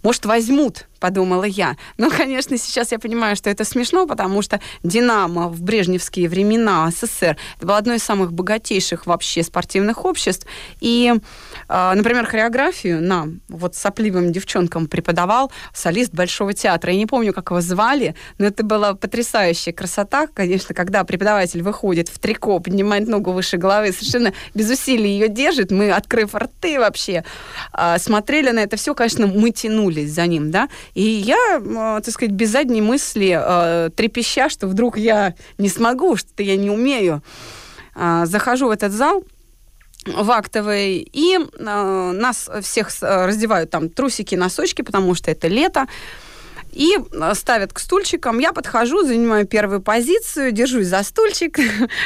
может, 0.02 0.25
возьмут 0.25 0.87
подумала 1.00 1.45
я. 1.45 1.76
Но, 1.97 2.11
конечно, 2.11 2.57
сейчас 2.59 2.92
я 2.92 2.99
понимаю, 2.99 3.35
что 3.35 3.50
это 3.50 3.64
смешно, 3.64 4.07
потому 4.07 4.42
что 4.42 4.61
«Динамо» 4.85 5.49
в 5.49 5.62
брежневские 5.62 6.28
времена 6.28 6.90
СССР 6.90 7.37
это 7.57 7.66
было 7.66 7.78
одно 7.78 7.95
из 7.95 8.02
самых 8.02 8.33
богатейших 8.33 9.07
вообще 9.07 9.42
спортивных 9.42 10.04
обществ. 10.04 10.47
И, 10.80 11.12
а, 11.69 11.95
например, 11.95 12.26
хореографию 12.26 13.02
нам, 13.02 13.40
вот 13.49 13.75
сопливым 13.75 14.33
девчонкам 14.33 14.87
преподавал 14.87 15.50
солист 15.73 16.12
Большого 16.12 16.52
театра. 16.52 16.92
Я 16.92 16.99
не 16.99 17.07
помню, 17.07 17.33
как 17.33 17.50
его 17.50 17.61
звали, 17.61 18.14
но 18.38 18.47
это 18.47 18.62
была 18.62 18.95
потрясающая 18.95 19.73
красота, 19.73 20.26
конечно, 20.26 20.75
когда 20.75 21.04
преподаватель 21.04 21.62
выходит 21.62 22.09
в 22.09 22.19
трико, 22.19 22.61
поднимает 22.61 23.09
ногу 23.09 23.33
выше 23.33 23.57
головы, 23.57 23.92
совершенно 23.92 24.33
без 24.54 24.71
усилий 24.71 25.11
ее 25.11 25.28
держит. 25.28 25.71
Мы, 25.71 25.90
открыв 25.90 26.35
рты 26.35 26.78
вообще, 26.78 27.25
а, 27.73 27.99
смотрели 27.99 28.50
на 28.50 28.61
это 28.61 28.76
все, 28.76 28.95
конечно, 28.95 29.26
мы 29.26 29.50
тянулись 29.50 30.12
за 30.12 30.26
ним, 30.26 30.50
да, 30.50 30.69
и 30.94 31.02
я, 31.02 31.59
э, 31.59 32.00
так 32.02 32.11
сказать, 32.11 32.32
без 32.32 32.50
задней 32.50 32.82
мысли, 32.82 33.38
э, 33.40 33.90
трепеща, 33.90 34.49
что 34.49 34.66
вдруг 34.66 34.99
я 34.99 35.35
не 35.59 35.68
смогу, 35.68 36.16
что 36.16 36.42
я 36.42 36.56
не 36.56 36.70
умею, 36.70 37.23
э, 37.97 38.23
захожу 38.26 38.68
в 38.68 38.70
этот 38.70 38.92
зал, 38.92 39.25
в 40.06 40.30
актовый, 40.30 41.06
и 41.12 41.38
нас 41.59 42.49
всех 42.62 42.88
раздевают 43.02 43.68
там 43.68 43.90
трусики, 43.90 44.35
носочки, 44.35 44.80
потому 44.80 45.14
что 45.14 45.30
это 45.30 45.47
лето, 45.47 45.87
и 46.73 46.97
э, 46.97 47.35
ставят 47.35 47.73
к 47.73 47.79
стульчикам. 47.79 48.39
Я 48.39 48.53
подхожу, 48.53 49.03
занимаю 49.03 49.47
первую 49.47 49.81
позицию, 49.81 50.53
держусь 50.53 50.87
за 50.87 51.03
стульчик, 51.03 51.59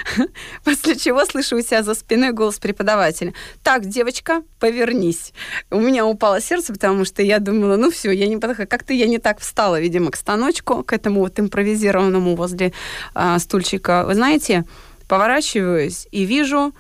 после 0.64 0.96
чего 0.96 1.24
слышу 1.24 1.56
у 1.56 1.60
себя 1.60 1.82
за 1.82 1.94
спиной 1.94 2.32
голос 2.32 2.58
преподавателя. 2.58 3.34
Так, 3.62 3.86
девочка, 3.86 4.42
повернись. 4.58 5.32
У 5.70 5.80
меня 5.80 6.06
упало 6.06 6.40
сердце, 6.40 6.72
потому 6.72 7.04
что 7.04 7.22
я 7.22 7.38
думала, 7.38 7.76
ну 7.76 7.90
все, 7.90 8.10
я 8.10 8.26
не 8.26 8.36
подхожу. 8.36 8.68
Как-то 8.68 8.92
я 8.92 9.06
не 9.06 9.18
так 9.18 9.40
встала, 9.40 9.80
видимо, 9.80 10.10
к 10.10 10.16
станочку, 10.16 10.82
к 10.82 10.92
этому 10.92 11.20
вот 11.20 11.38
импровизированному 11.38 12.36
возле 12.36 12.72
а, 13.14 13.38
стульчика. 13.38 14.04
Вы 14.06 14.14
знаете, 14.14 14.64
поворачиваюсь 15.08 16.08
и 16.10 16.24
вижу 16.24 16.74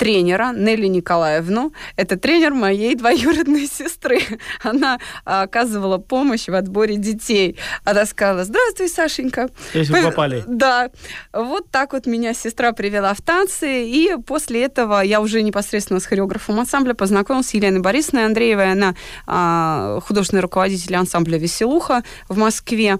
тренера 0.00 0.54
Нелли 0.56 0.86
Николаевну. 0.86 1.74
Это 1.94 2.16
тренер 2.16 2.54
моей 2.54 2.94
двоюродной 2.94 3.66
сестры. 3.66 4.18
Она 4.62 4.98
а, 5.26 5.42
оказывала 5.42 5.98
помощь 5.98 6.48
в 6.48 6.54
отборе 6.54 6.96
детей. 6.96 7.58
Она 7.84 8.06
сказала, 8.06 8.44
здравствуй, 8.44 8.88
Сашенька. 8.88 9.50
Если 9.74 9.92
вы 9.92 10.02
попали. 10.02 10.42
Да. 10.46 10.90
Вот 11.34 11.70
так 11.70 11.92
вот 11.92 12.06
меня 12.06 12.32
сестра 12.32 12.72
привела 12.72 13.12
в 13.12 13.20
танцы. 13.20 13.84
И 13.84 14.16
после 14.26 14.64
этого 14.64 15.02
я 15.02 15.20
уже 15.20 15.42
непосредственно 15.42 16.00
с 16.00 16.06
хореографом 16.06 16.58
ансамбля 16.58 16.94
познакомилась 16.94 17.48
с 17.48 17.54
Еленой 17.54 17.80
Борисовной 17.80 18.24
Андреевой. 18.24 18.72
Она 18.72 18.94
а, 19.26 20.00
художественный 20.00 20.40
руководитель 20.40 20.96
ансамбля 20.96 21.36
«Веселуха» 21.36 22.04
в 22.26 22.38
Москве. 22.38 22.98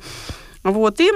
Вот, 0.62 1.00
и 1.00 1.10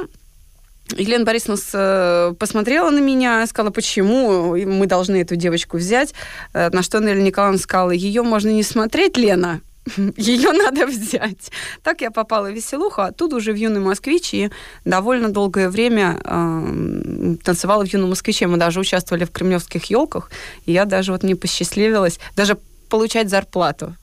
Елена 0.93 1.25
Борисовна 1.25 1.59
э, 1.73 2.35
посмотрела 2.39 2.91
на 2.91 3.01
меня, 3.01 3.47
сказала, 3.47 3.71
почему 3.71 4.55
мы 4.57 4.87
должны 4.87 5.23
эту 5.23 5.35
девочку 5.37 5.79
взять. 5.79 6.15
Э, 6.53 6.69
на 6.71 6.83
что 6.83 7.01
Нелли 7.01 7.23
Николаевна 7.23 7.59
сказала, 7.59 7.91
ее 7.91 8.23
можно 8.23 8.51
не 8.51 8.63
смотреть, 8.63 9.17
Лена, 9.17 9.61
ее 10.17 10.53
надо 10.53 10.87
взять. 10.87 11.51
Так 11.83 12.03
я 12.03 12.11
попала 12.11 12.51
в 12.51 12.55
веселуху, 12.55 13.01
а 13.01 13.07
оттуда 13.07 13.37
уже 13.37 13.53
в 13.53 13.57
юный 13.57 13.81
москвич, 13.81 14.35
и 14.35 14.51
довольно 14.85 15.31
долгое 15.31 15.71
время 15.71 16.21
э, 16.23 17.37
танцевала 17.43 17.85
в 17.85 17.93
юном 17.93 18.11
москвиче. 18.11 18.47
Мы 18.47 18.59
даже 18.59 18.81
участвовали 18.81 19.25
в 19.25 19.31
кремлевских 19.31 19.85
елках, 19.87 20.31
и 20.67 20.73
я 20.73 20.85
даже 20.85 21.13
вот 21.13 21.23
не 21.23 21.35
посчастливилась 21.35 22.19
даже 22.37 22.59
получать 22.89 23.31
зарплату. 23.31 23.97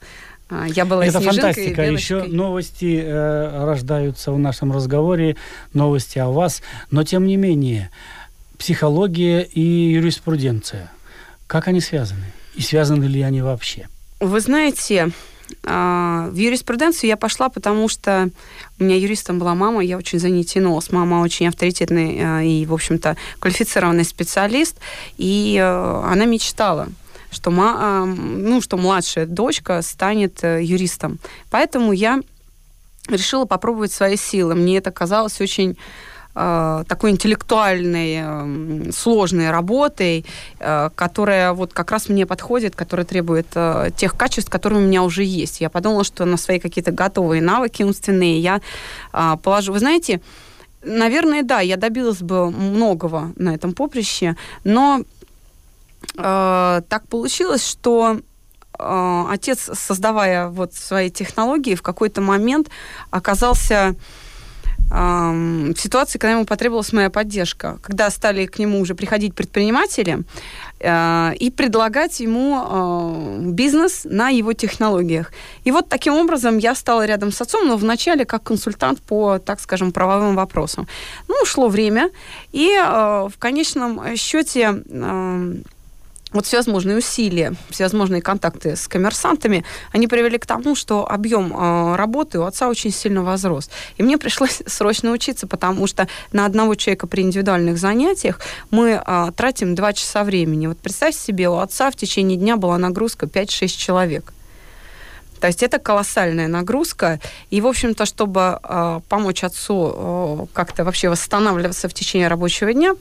А, 0.52 0.66
я 0.66 0.84
была 0.84 1.06
Это 1.06 1.20
фантастика. 1.20 1.82
Еще 1.82 2.24
новости 2.24 3.00
э, 3.02 3.64
рождаются 3.64 4.32
в 4.32 4.38
нашем 4.38 4.70
разговоре, 4.72 5.36
новости 5.72 6.18
о 6.18 6.28
вас. 6.28 6.62
Но 6.90 7.04
тем 7.04 7.26
не 7.26 7.36
менее, 7.36 7.90
психология 8.58 9.42
и 9.42 9.60
юриспруденция, 9.60 10.90
как 11.46 11.68
они 11.68 11.80
связаны? 11.80 12.26
И 12.54 12.60
связаны 12.60 13.04
ли 13.04 13.22
они 13.22 13.40
вообще? 13.40 13.88
Вы 14.20 14.40
знаете, 14.40 15.10
а, 15.64 16.28
в 16.30 16.36
юриспруденцию 16.36 17.08
я 17.08 17.16
пошла, 17.16 17.48
потому 17.48 17.88
что 17.88 18.28
у 18.78 18.84
меня 18.84 18.96
юристом 18.96 19.38
была 19.38 19.54
мама, 19.54 19.82
я 19.82 19.96
очень 19.96 20.18
за 20.18 20.28
ней 20.28 20.44
тянулась. 20.44 20.92
Мама 20.92 21.22
очень 21.22 21.48
авторитетный 21.48 22.20
а, 22.20 22.42
и, 22.42 22.66
в 22.66 22.74
общем-то, 22.74 23.16
квалифицированный 23.38 24.04
специалист, 24.04 24.76
и 25.16 25.58
а, 25.58 26.10
она 26.12 26.26
мечтала 26.26 26.88
что, 27.32 27.50
ну, 27.50 28.60
что 28.60 28.76
младшая 28.76 29.26
дочка 29.26 29.82
станет 29.82 30.44
э, 30.44 30.62
юристом. 30.62 31.18
Поэтому 31.50 31.92
я 31.92 32.20
решила 33.08 33.46
попробовать 33.46 33.92
свои 33.92 34.16
силы. 34.16 34.54
Мне 34.54 34.78
это 34.78 34.92
казалось 34.92 35.40
очень 35.40 35.76
Э, 36.34 36.84
такой 36.88 37.10
интеллектуальной, 37.10 38.22
э, 38.24 38.92
сложной 38.92 39.50
работой, 39.50 40.24
э, 40.60 40.88
которая 40.94 41.52
вот 41.52 41.74
как 41.74 41.90
раз 41.90 42.08
мне 42.08 42.24
подходит, 42.24 42.74
которая 42.74 43.04
требует 43.04 43.48
тех 43.96 44.16
качеств, 44.16 44.50
которые 44.50 44.82
у 44.82 44.86
меня 44.86 45.02
уже 45.02 45.24
есть. 45.24 45.60
Я 45.60 45.68
подумала, 45.68 46.04
что 46.04 46.24
на 46.24 46.38
свои 46.38 46.58
какие-то 46.58 46.90
готовые 46.90 47.42
навыки 47.42 47.82
умственные 47.82 48.40
я 48.40 48.60
положу. 49.42 49.72
Вы 49.72 49.80
знаете, 49.80 50.20
наверное, 50.82 51.42
да, 51.42 51.60
я 51.60 51.76
добилась 51.76 52.22
бы 52.22 52.50
многого 52.50 53.32
на 53.36 53.54
этом 53.54 53.74
поприще, 53.74 54.36
но 54.64 55.02
так 56.14 57.08
получилось, 57.08 57.66
что 57.66 58.20
отец, 58.78 59.70
создавая 59.74 60.48
вот 60.48 60.74
свои 60.74 61.10
технологии, 61.10 61.74
в 61.74 61.82
какой-то 61.82 62.20
момент 62.20 62.68
оказался 63.10 63.94
в 64.92 65.74
ситуации, 65.76 66.18
когда 66.18 66.32
ему 66.32 66.44
потребовалась 66.44 66.92
моя 66.92 67.08
поддержка, 67.08 67.78
когда 67.82 68.10
стали 68.10 68.44
к 68.44 68.58
нему 68.58 68.78
уже 68.78 68.94
приходить 68.94 69.34
предприниматели 69.34 70.18
э, 70.80 71.32
и 71.36 71.50
предлагать 71.50 72.20
ему 72.20 72.60
э, 72.60 73.38
бизнес 73.52 74.02
на 74.04 74.28
его 74.28 74.52
технологиях. 74.52 75.32
И 75.64 75.70
вот 75.70 75.88
таким 75.88 76.14
образом 76.14 76.58
я 76.58 76.74
стала 76.74 77.06
рядом 77.06 77.32
с 77.32 77.40
отцом, 77.40 77.68
но 77.68 77.78
вначале 77.78 78.26
как 78.26 78.42
консультант 78.42 79.00
по, 79.00 79.38
так 79.38 79.60
скажем, 79.60 79.92
правовым 79.92 80.36
вопросам. 80.36 80.86
Ну, 81.26 81.36
ушло 81.42 81.68
время, 81.68 82.10
и 82.52 82.68
э, 82.78 83.28
в 83.32 83.38
конечном 83.38 84.14
счете 84.16 84.82
вот 86.32 86.46
всевозможные 86.46 86.96
усилия, 86.96 87.54
всевозможные 87.70 88.22
контакты 88.22 88.76
с 88.76 88.88
коммерсантами, 88.88 89.64
они 89.92 90.06
привели 90.06 90.38
к 90.38 90.46
тому, 90.46 90.74
что 90.74 91.10
объем 91.10 91.52
э, 91.54 91.96
работы 91.96 92.38
у 92.38 92.44
отца 92.44 92.68
очень 92.68 92.90
сильно 92.90 93.22
возрос. 93.22 93.70
И 93.96 94.02
мне 94.02 94.18
пришлось 94.18 94.62
срочно 94.66 95.12
учиться, 95.12 95.46
потому 95.46 95.86
что 95.86 96.08
на 96.32 96.46
одного 96.46 96.74
человека 96.74 97.06
при 97.06 97.22
индивидуальных 97.22 97.78
занятиях 97.78 98.40
мы 98.70 99.02
э, 99.04 99.32
тратим 99.36 99.74
2 99.74 99.92
часа 99.92 100.24
времени. 100.24 100.66
Вот 100.66 100.78
представьте 100.78 101.20
себе, 101.20 101.48
у 101.48 101.56
отца 101.56 101.90
в 101.90 101.96
течение 101.96 102.36
дня 102.36 102.56
была 102.56 102.78
нагрузка 102.78 103.26
5-6 103.26 103.68
человек. 103.68 104.32
То 105.42 105.48
есть 105.48 105.64
это 105.64 105.80
колоссальная 105.80 106.46
нагрузка. 106.46 107.18
И, 107.50 107.60
в 107.60 107.66
общем-то, 107.66 108.06
чтобы 108.06 108.60
э, 108.62 109.00
помочь 109.08 109.42
отцу 109.42 109.92
э, 109.92 110.46
как-то 110.52 110.84
вообще 110.84 111.08
восстанавливаться 111.08 111.88
в 111.88 111.94
течение 111.94 112.28
рабочего 112.28 112.72
дня, 112.72 112.94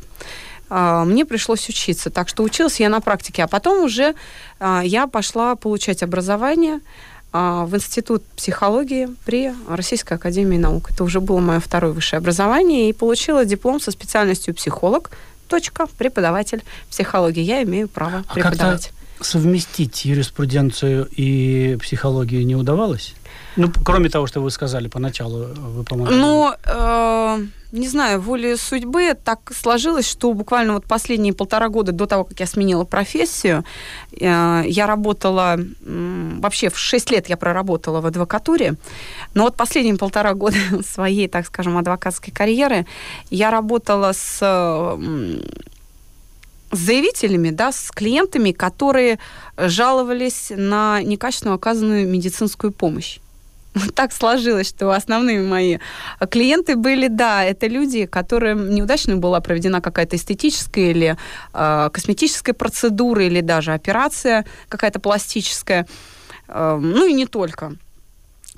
мне 0.71 1.25
пришлось 1.25 1.67
учиться. 1.67 2.09
Так 2.09 2.29
что 2.29 2.43
училась 2.43 2.79
я 2.79 2.89
на 2.89 3.01
практике. 3.01 3.43
А 3.43 3.47
потом 3.47 3.83
уже 3.83 4.15
а, 4.59 4.81
я 4.83 5.05
пошла 5.07 5.55
получать 5.55 6.01
образование 6.01 6.79
а, 7.33 7.65
в 7.65 7.75
Институт 7.75 8.23
психологии 8.37 9.09
при 9.25 9.53
Российской 9.67 10.13
Академии 10.13 10.57
Наук. 10.57 10.91
Это 10.91 11.03
уже 11.03 11.19
было 11.19 11.39
мое 11.39 11.59
второе 11.59 11.91
высшее 11.91 12.19
образование. 12.19 12.89
И 12.89 12.93
получила 12.93 13.43
диплом 13.43 13.81
со 13.81 13.91
специальностью 13.91 14.55
психолог, 14.55 15.11
точка, 15.49 15.87
преподаватель 15.97 16.63
психологии. 16.89 17.43
Я 17.43 17.63
имею 17.63 17.89
право 17.89 18.23
а 18.27 18.33
преподавать. 18.33 18.91
совместить 19.19 20.05
юриспруденцию 20.05 21.09
и 21.15 21.77
психологию 21.81 22.45
не 22.45 22.55
удавалось? 22.55 23.13
Ну, 23.58 23.72
кроме 23.84 24.10
того, 24.10 24.27
что 24.27 24.41
вы 24.41 24.51
сказали 24.51 24.88
поначалу, 24.88 25.48
вы 25.55 25.84
помогали. 25.84 26.15
Ну, 26.15 26.53
э, 26.65 27.46
не 27.72 27.88
знаю, 27.88 28.22
волей 28.22 28.58
судьбы 28.58 29.13
так 29.13 29.51
сложилось, 29.53 30.10
что 30.10 30.34
буквально 30.34 30.74
вот 30.74 30.86
последние 30.86 31.34
полтора 31.34 31.70
года 31.70 31.91
до 31.91 32.05
того, 32.05 32.24
как 32.24 32.39
я 32.39 32.48
сменила 32.48 32.86
профессию, 32.86 33.63
э, 34.12 34.63
я 34.65 34.88
работала, 34.88 35.58
э, 35.60 36.31
вообще 36.39 36.70
в 36.70 36.77
шесть 36.77 37.12
лет 37.12 37.29
я 37.29 37.38
проработала 37.38 38.01
в 38.01 38.05
адвокатуре, 38.05 38.75
но 39.34 39.43
вот 39.43 39.56
последние 39.56 39.97
полтора 39.97 40.34
года 40.34 40.58
своей, 40.86 41.28
так 41.28 41.45
скажем, 41.45 41.78
адвокатской 41.78 42.34
карьеры 42.34 42.86
я 43.30 43.52
работала 43.52 44.13
с 44.13 44.41
с 46.71 46.78
заявителями, 46.78 47.49
да, 47.49 47.71
с 47.71 47.91
клиентами, 47.91 48.52
которые 48.52 49.19
жаловались 49.58 50.52
на 50.56 51.02
некачественно 51.02 51.54
оказанную 51.54 52.08
медицинскую 52.08 52.71
помощь. 52.71 53.19
так 53.95 54.13
сложилось, 54.13 54.69
что 54.69 54.91
основные 54.91 55.41
мои 55.41 55.77
клиенты 56.29 56.75
были, 56.75 57.07
да, 57.07 57.43
это 57.43 57.67
люди, 57.67 58.05
которым 58.05 58.69
неудачно 58.69 59.15
была 59.17 59.39
проведена 59.39 59.81
какая-то 59.81 60.15
эстетическая 60.15 60.91
или 60.91 61.17
э, 61.53 61.89
косметическая 61.91 62.53
процедура, 62.53 63.23
или 63.23 63.41
даже 63.41 63.73
операция 63.73 64.45
какая-то 64.69 64.99
пластическая, 64.99 65.88
э, 66.47 66.79
ну 66.81 67.07
и 67.07 67.13
не 67.13 67.25
только. 67.25 67.73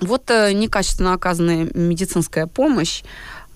Вот 0.00 0.30
э, 0.30 0.52
некачественно 0.52 1.14
оказанная 1.14 1.68
медицинская 1.74 2.46
помощь, 2.46 3.02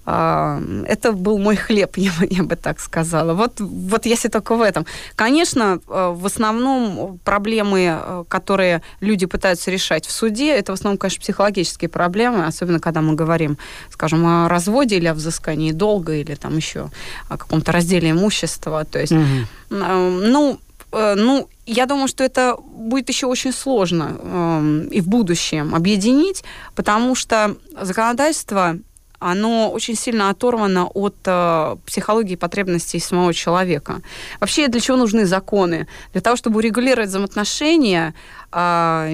это 0.09 1.13
был 1.13 1.39
мой 1.39 1.57
хлеб, 1.57 1.91
я 1.97 2.13
бы, 2.19 2.27
я 2.31 2.43
бы 2.43 2.57
так 2.57 2.81
сказала. 2.81 3.35
Вот, 3.35 3.61
вот 3.61 4.07
если 4.07 4.29
только 4.29 4.57
в 4.57 4.63
этом. 4.63 4.87
Конечно, 5.17 5.81
э, 5.87 6.13
в 6.15 6.25
основном 6.27 7.19
проблемы, 7.25 8.01
э, 8.01 8.25
которые 8.29 8.83
люди 9.01 9.27
пытаются 9.27 9.71
решать 9.71 10.07
в 10.07 10.11
суде, 10.11 10.55
это 10.55 10.73
в 10.73 10.75
основном, 10.75 10.99
конечно, 10.99 11.21
психологические 11.21 11.89
проблемы, 11.89 12.47
особенно 12.47 12.81
когда 12.81 13.01
мы 13.03 13.15
говорим, 13.15 13.59
скажем, 13.91 14.27
о 14.27 14.49
разводе 14.49 14.97
или 14.97 15.09
о 15.09 15.15
взыскании 15.15 15.73
долга, 15.73 16.15
или 16.15 16.35
там 16.35 16.57
еще 16.57 16.91
о 17.29 17.37
каком-то 17.37 17.73
разделе 17.73 18.11
имущества. 18.11 18.85
То 18.85 19.01
есть, 19.01 19.13
угу. 19.13 19.25
ну, 19.71 20.59
ну, 20.91 21.49
я 21.67 21.85
думаю, 21.85 22.09
что 22.09 22.25
это 22.25 22.57
будет 22.57 23.11
еще 23.11 23.27
очень 23.27 23.53
сложно 23.53 24.17
э, 24.19 24.89
и 24.91 25.03
в 25.03 25.09
будущем 25.09 25.75
объединить, 25.75 26.45
потому 26.75 27.15
что 27.15 27.57
законодательство 27.79 28.79
оно 29.19 29.71
очень 29.71 29.97
сильно 29.97 30.31
оторвано 30.31 30.87
от 30.87 31.17
э, 31.25 31.77
психологии 31.87 32.33
и 32.33 32.37
потребностей 32.37 33.01
самого 33.01 33.35
человека. 33.35 34.01
Вообще, 34.41 34.69
для 34.69 34.81
чего 34.81 34.97
нужны 34.97 35.27
законы? 35.27 35.87
Для 36.13 36.21
того, 36.21 36.37
чтобы 36.37 36.59
урегулировать 36.59 37.09
взаимоотношения 37.09 38.15
э, 38.53 39.09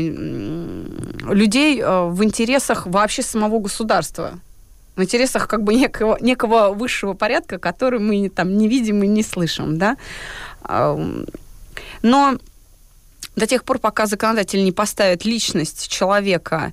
людей 1.30 1.80
э, 1.80 2.08
в 2.08 2.22
интересах 2.22 2.86
вообще 2.86 3.22
самого 3.22 3.58
государства 3.60 4.38
в 4.96 5.02
интересах 5.02 5.48
как 5.48 5.64
бы 5.64 5.74
некого, 5.74 6.18
некого 6.20 6.68
высшего 6.68 7.14
порядка, 7.14 7.58
который 7.58 7.98
мы 7.98 8.28
там 8.28 8.56
не 8.56 8.68
видим 8.68 9.02
и 9.02 9.08
не 9.08 9.24
слышим, 9.24 9.76
да. 9.76 9.96
Но 12.02 12.38
до 13.34 13.46
тех 13.48 13.64
пор, 13.64 13.80
пока 13.80 14.06
законодатель 14.06 14.62
не 14.62 14.70
поставит 14.70 15.24
личность 15.24 15.88
человека 15.88 16.72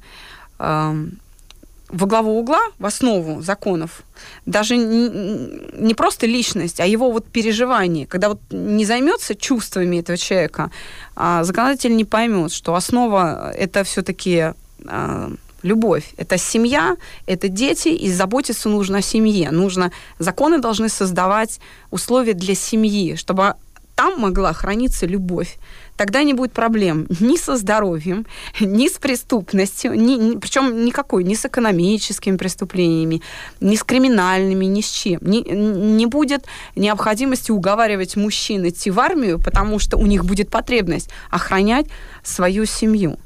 во 1.91 2.07
главу 2.07 2.39
угла, 2.39 2.61
в 2.79 2.85
основу 2.85 3.41
законов, 3.41 4.03
даже 4.45 4.77
не 4.77 5.93
просто 5.93 6.25
личность, 6.25 6.79
а 6.79 6.85
его 6.85 7.11
вот 7.11 7.25
переживание. 7.25 8.07
Когда 8.07 8.29
вот 8.29 8.39
не 8.51 8.85
займется 8.85 9.35
чувствами 9.35 9.97
этого 9.97 10.17
человека, 10.17 10.71
а 11.15 11.43
законодатель 11.43 11.95
не 11.95 12.05
поймет, 12.05 12.53
что 12.53 12.75
основа 12.75 13.51
это 13.51 13.83
все-таки 13.83 14.53
а, 14.85 15.31
любовь. 15.63 16.13
Это 16.17 16.37
семья, 16.37 16.95
это 17.25 17.47
дети, 17.47 17.89
и 17.89 18.11
заботиться 18.11 18.69
нужно 18.69 18.99
о 18.99 19.01
семье. 19.01 19.51
Нужно, 19.51 19.91
законы 20.19 20.59
должны 20.59 20.89
создавать 20.89 21.59
условия 21.91 22.33
для 22.33 22.55
семьи, 22.55 23.15
чтобы 23.15 23.55
там 24.01 24.19
могла 24.19 24.51
храниться 24.53 25.05
любовь 25.05 25.57
тогда 25.95 26.23
не 26.23 26.33
будет 26.33 26.51
проблем 26.51 27.05
ни 27.19 27.37
со 27.37 27.55
здоровьем, 27.55 28.25
ни 28.59 28.87
с 28.87 28.97
преступностью, 28.97 29.93
ни, 29.93 30.15
ни, 30.17 30.37
причем 30.39 30.83
никакой, 30.83 31.23
ни 31.23 31.35
с 31.35 31.45
экономическими 31.45 32.37
преступлениями, 32.37 33.21
ни 33.59 33.75
с 33.75 33.83
криминальными, 33.83 34.65
ни 34.65 34.81
с 34.81 34.89
чем. 34.89 35.19
Не, 35.21 35.41
не 35.41 36.07
будет 36.07 36.45
необходимости 36.75 37.51
уговаривать 37.51 38.15
мужчин 38.15 38.67
идти 38.67 38.89
в 38.89 38.99
армию, 38.99 39.37
потому 39.37 39.77
что 39.77 39.97
у 39.97 40.07
них 40.07 40.25
будет 40.25 40.49
потребность 40.49 41.09
охранять 41.29 41.85
свою 42.23 42.65
семью. 42.65 43.19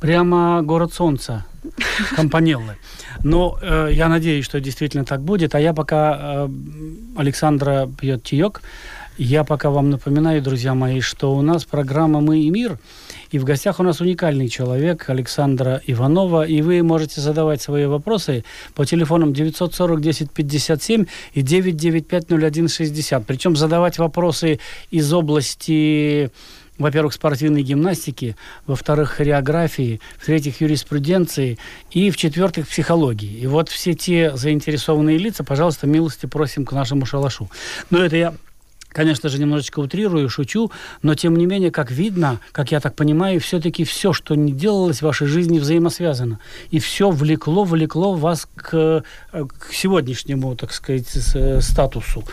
Прямо 0.00 0.62
город 0.62 0.94
солнца, 0.94 1.44
компанеллы. 2.16 2.76
Но 3.24 3.58
э, 3.60 3.88
я 3.92 4.08
надеюсь, 4.08 4.44
что 4.44 4.60
действительно 4.60 5.04
так 5.04 5.20
будет. 5.20 5.54
А 5.54 5.60
я 5.60 5.72
пока 5.72 6.18
э, 6.20 6.48
Александра 7.16 7.88
пьет 8.00 8.22
чаек, 8.22 8.62
я 9.20 9.44
пока 9.44 9.68
вам 9.68 9.90
напоминаю, 9.90 10.40
друзья 10.40 10.74
мои, 10.74 11.00
что 11.00 11.36
у 11.36 11.42
нас 11.42 11.66
программа 11.66 12.22
«Мы 12.22 12.40
и 12.40 12.48
мир», 12.48 12.78
и 13.30 13.38
в 13.38 13.44
гостях 13.44 13.78
у 13.78 13.82
нас 13.82 14.00
уникальный 14.00 14.48
человек 14.48 15.10
Александра 15.10 15.82
Иванова, 15.86 16.46
и 16.46 16.62
вы 16.62 16.82
можете 16.82 17.20
задавать 17.20 17.60
свои 17.60 17.84
вопросы 17.84 18.44
по 18.74 18.86
телефонам 18.86 19.34
940 19.34 20.00
10 20.00 20.30
57 20.30 21.04
и 21.34 21.42
995 21.42 22.32
01 22.32 22.68
60. 22.68 23.26
Причем 23.26 23.56
задавать 23.56 23.98
вопросы 23.98 24.58
из 24.90 25.12
области 25.12 26.30
во-первых, 26.78 27.12
спортивной 27.12 27.62
гимнастики, 27.62 28.36
во-вторых, 28.66 29.10
хореографии, 29.10 30.00
в-третьих, 30.18 30.62
юриспруденции 30.62 31.58
и, 31.90 32.10
в-четвертых, 32.10 32.66
психологии. 32.66 33.38
И 33.38 33.46
вот 33.46 33.68
все 33.68 33.92
те 33.92 34.34
заинтересованные 34.34 35.18
лица, 35.18 35.44
пожалуйста, 35.44 35.86
милости 35.86 36.24
просим 36.24 36.64
к 36.64 36.72
нашему 36.72 37.04
шалашу. 37.04 37.50
Но 37.90 38.02
это 38.02 38.16
я 38.16 38.34
Конечно 38.92 39.28
же, 39.28 39.38
немножечко 39.38 39.80
утрирую, 39.80 40.28
шучу, 40.28 40.70
но 41.02 41.14
тем 41.14 41.36
не 41.36 41.46
менее, 41.46 41.70
как 41.70 41.90
видно, 41.90 42.40
как 42.52 42.72
я 42.72 42.80
так 42.80 42.96
понимаю, 42.96 43.40
все-таки 43.40 43.84
все, 43.84 44.12
что 44.12 44.34
не 44.34 44.52
делалось 44.52 44.98
в 44.98 45.02
вашей 45.02 45.28
жизни, 45.28 45.58
взаимосвязано. 45.60 46.40
И 46.70 46.80
все 46.80 47.10
влекло, 47.10 47.64
влекло 47.64 48.14
вас 48.14 48.48
к, 48.56 49.04
к 49.32 49.72
сегодняшнему, 49.72 50.56
так 50.56 50.72
сказать, 50.72 51.06
статусу. 51.60 52.24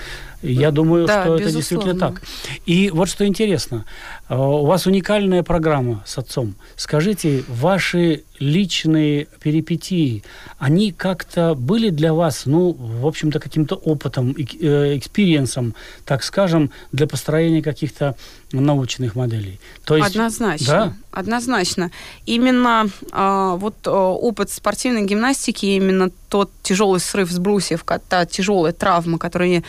Я 0.43 0.71
думаю, 0.71 1.07
да, 1.07 1.23
что 1.23 1.37
безусловно. 1.37 1.43
это 1.43 1.57
действительно 1.57 1.99
так. 1.99 2.21
И 2.65 2.91
вот 2.91 3.09
что 3.09 3.25
интересно, 3.25 3.85
э, 4.29 4.35
у 4.35 4.65
вас 4.65 4.85
уникальная 4.85 5.41
программа 5.41 6.03
с 6.05 6.17
отцом. 6.17 6.55
Скажите, 6.75 7.43
ваши 7.47 8.23
личные 8.39 9.27
перипетии, 9.41 10.23
они 10.59 10.91
как-то 10.91 11.55
были 11.55 11.89
для 11.89 12.13
вас, 12.13 12.45
ну, 12.45 12.71
в 12.73 13.05
общем-то, 13.05 13.39
каким-то 13.39 13.75
опытом, 13.75 14.35
э, 14.37 14.97
experience 14.97 15.57
ом, 15.57 15.75
так 16.05 16.23
скажем, 16.23 16.71
для 16.91 17.07
построения 17.07 17.61
каких-то 17.61 18.15
научных 18.51 19.15
моделей? 19.15 19.59
То 19.85 19.97
есть, 19.97 20.09
однозначно. 20.09 20.67
Да? 20.67 20.93
Однозначно. 21.11 21.91
Именно 22.25 22.87
э, 23.11 23.55
вот 23.57 23.75
э, 23.85 23.89
опыт 23.89 24.51
спортивной 24.51 25.05
гимнастики, 25.05 25.65
именно 25.65 26.11
тот 26.29 26.51
тяжелый 26.61 26.99
срыв 26.99 27.31
с 27.31 27.39
брусьев, 27.39 27.83
та 28.09 28.25
тяжелая 28.25 28.73
травма, 28.73 29.17
которая 29.17 29.63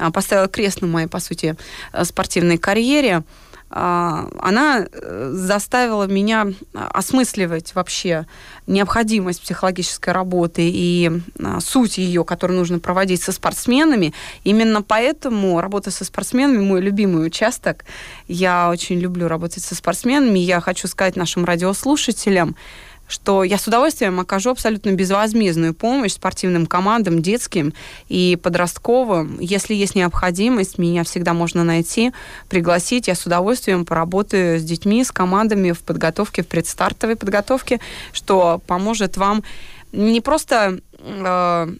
а, 0.00 0.10
поставила 0.10 0.48
крест 0.48 0.80
на 0.80 0.86
моей, 0.86 1.06
по 1.08 1.20
сути, 1.20 1.56
э, 1.92 2.04
спортивной 2.04 2.58
карьере, 2.58 3.22
она 3.72 4.84
э, 4.90 5.30
заставила 5.32 6.04
меня 6.04 6.48
осмысливать 6.74 7.72
вообще 7.76 8.26
необходимость 8.66 9.42
психологической 9.42 10.12
работы 10.12 10.62
и 10.68 11.10
а, 11.38 11.60
суть 11.60 11.98
ее, 11.98 12.24
которую 12.24 12.58
нужно 12.58 12.80
проводить 12.80 13.22
со 13.22 13.30
спортсменами. 13.30 14.12
Именно 14.42 14.82
поэтому 14.82 15.60
работа 15.60 15.90
со 15.90 16.04
спортсменами 16.04 16.58
мой 16.58 16.80
любимый 16.80 17.26
участок. 17.26 17.84
Я 18.26 18.70
очень 18.70 18.98
люблю 18.98 19.28
работать 19.28 19.62
со 19.62 19.74
спортсменами. 19.74 20.38
Я 20.40 20.60
хочу 20.60 20.88
сказать 20.88 21.14
нашим 21.16 21.44
радиослушателям, 21.44 22.56
что 23.10 23.44
я 23.44 23.58
с 23.58 23.66
удовольствием 23.66 24.20
окажу 24.20 24.50
абсолютно 24.50 24.92
безвозмездную 24.92 25.74
помощь 25.74 26.12
спортивным 26.12 26.66
командам, 26.66 27.20
детским 27.20 27.74
и 28.08 28.38
подростковым. 28.42 29.38
Если 29.40 29.74
есть 29.74 29.94
необходимость, 29.94 30.78
меня 30.78 31.04
всегда 31.04 31.34
можно 31.34 31.64
найти, 31.64 32.12
пригласить. 32.48 33.08
Я 33.08 33.14
с 33.14 33.26
удовольствием 33.26 33.84
поработаю 33.84 34.58
с 34.58 34.62
детьми, 34.62 35.04
с 35.04 35.10
командами 35.10 35.72
в 35.72 35.80
подготовке, 35.80 36.42
в 36.42 36.46
предстартовой 36.46 37.16
подготовке, 37.16 37.80
что 38.12 38.60
поможет 38.66 39.16
вам 39.16 39.42
не 39.92 40.20
просто 40.20 40.80
э, 40.98 41.74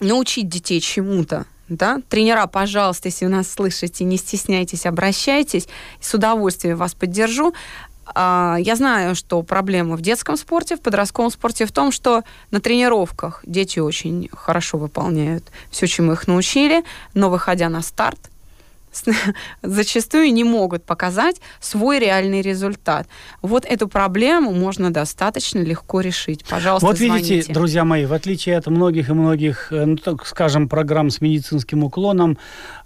научить 0.00 0.48
детей 0.48 0.80
чему-то, 0.80 1.46
да, 1.68 2.00
тренера, 2.08 2.46
пожалуйста, 2.46 3.08
если 3.08 3.26
вы 3.26 3.30
нас 3.30 3.50
слышите, 3.50 4.04
не 4.04 4.16
стесняйтесь, 4.16 4.86
обращайтесь, 4.86 5.68
с 6.00 6.14
удовольствием 6.14 6.76
вас 6.76 6.94
поддержу. 6.94 7.52
А, 8.14 8.56
я 8.58 8.76
знаю, 8.76 9.14
что 9.14 9.42
проблема 9.42 9.96
в 9.96 10.00
детском 10.00 10.36
спорте, 10.36 10.76
в 10.76 10.80
подростковом 10.80 11.30
спорте 11.30 11.66
в 11.66 11.72
том, 11.72 11.92
что 11.92 12.22
на 12.50 12.60
тренировках 12.60 13.40
дети 13.44 13.78
очень 13.78 14.28
хорошо 14.32 14.78
выполняют 14.78 15.44
все, 15.70 15.86
чему 15.86 16.12
их 16.12 16.26
научили, 16.26 16.84
но 17.14 17.30
выходя 17.30 17.68
на 17.68 17.82
старт, 17.82 18.18
зачастую 19.62 20.32
не 20.32 20.44
могут 20.44 20.84
показать 20.84 21.40
свой 21.60 21.98
реальный 21.98 22.42
результат. 22.42 23.06
Вот 23.42 23.64
эту 23.64 23.88
проблему 23.88 24.52
можно 24.52 24.92
достаточно 24.92 25.60
легко 25.60 26.00
решить. 26.00 26.44
Пожалуйста, 26.44 26.86
Вот 26.86 26.98
звоните. 26.98 27.34
видите, 27.34 27.52
друзья 27.52 27.84
мои, 27.84 28.06
в 28.06 28.12
отличие 28.12 28.56
от 28.56 28.66
многих 28.66 29.08
и 29.08 29.12
многих, 29.12 29.72
э, 29.72 29.84
ну, 29.84 29.96
так 29.96 30.26
скажем, 30.26 30.68
программ 30.68 31.10
с 31.10 31.20
медицинским 31.20 31.84
уклоном, 31.84 32.38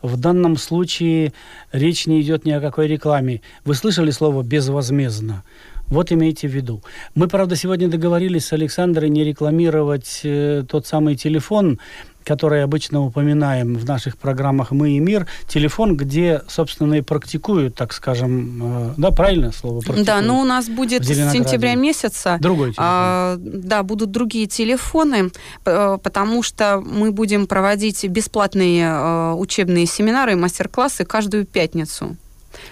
в 0.02 0.16
данном 0.16 0.56
случае 0.56 1.32
речь 1.72 2.06
не 2.06 2.20
идет 2.20 2.44
ни 2.44 2.52
о 2.52 2.60
какой 2.60 2.86
рекламе. 2.88 3.40
Вы 3.64 3.74
слышали 3.74 4.10
слово 4.10 4.42
«безвозмездно»? 4.42 5.44
Вот 5.92 6.10
имейте 6.10 6.48
в 6.48 6.50
виду. 6.52 6.82
Мы, 7.14 7.28
правда, 7.28 7.54
сегодня 7.54 7.86
договорились 7.86 8.46
с 8.46 8.52
Александрой 8.54 9.10
не 9.10 9.24
рекламировать 9.24 10.20
э, 10.24 10.64
тот 10.66 10.86
самый 10.86 11.16
телефон, 11.16 11.80
который 12.24 12.62
обычно 12.62 13.02
упоминаем 13.02 13.74
в 13.76 13.84
наших 13.84 14.16
программах 14.16 14.70
«Мы 14.70 14.92
и 14.92 14.98
мир», 14.98 15.26
телефон, 15.48 15.96
где, 15.96 16.42
собственно, 16.48 16.94
и 16.94 17.00
практикуют, 17.00 17.74
так 17.74 17.92
скажем, 17.92 18.90
э, 18.90 18.94
да, 18.96 19.10
правильно 19.10 19.52
слово? 19.52 19.80
Практикуют? 19.80 20.06
Да, 20.06 20.20
но 20.20 20.34
ну, 20.34 20.40
у 20.40 20.44
нас 20.44 20.68
будет 20.68 21.04
с 21.04 21.08
сентября 21.08 21.74
месяца. 21.74 22.38
Другой 22.40 22.68
телефон. 22.68 22.84
А, 22.86 23.36
да, 23.38 23.82
будут 23.82 24.10
другие 24.10 24.46
телефоны, 24.46 25.30
э, 25.64 25.98
потому 26.02 26.42
что 26.42 26.80
мы 26.84 27.12
будем 27.12 27.46
проводить 27.46 28.04
бесплатные 28.08 28.86
э, 28.86 29.32
учебные 29.34 29.86
семинары 29.86 30.32
и 30.32 30.36
мастер-классы 30.36 31.04
каждую 31.04 31.46
пятницу 31.46 32.16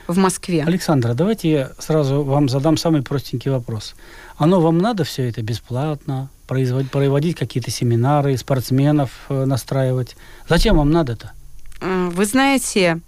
в 0.06 0.18
Москве. 0.18 0.64
Александра, 0.66 1.14
давайте 1.14 1.50
я 1.50 1.70
сразу 1.78 2.22
вам 2.22 2.48
задам 2.48 2.76
самый 2.76 3.02
простенький 3.02 3.50
вопрос. 3.50 3.94
Оно 4.36 4.60
вам 4.60 4.78
надо 4.78 5.04
все 5.04 5.28
это 5.28 5.42
бесплатно? 5.42 6.30
Производить, 6.50 6.90
проводить 6.90 7.36
какие-то 7.36 7.70
семинары, 7.70 8.36
спортсменов 8.36 9.10
э, 9.28 9.44
настраивать? 9.44 10.16
Зачем 10.48 10.78
вам 10.78 10.90
надо-то? 10.90 11.30
Вы 11.80 12.24
знаете, 12.24 12.98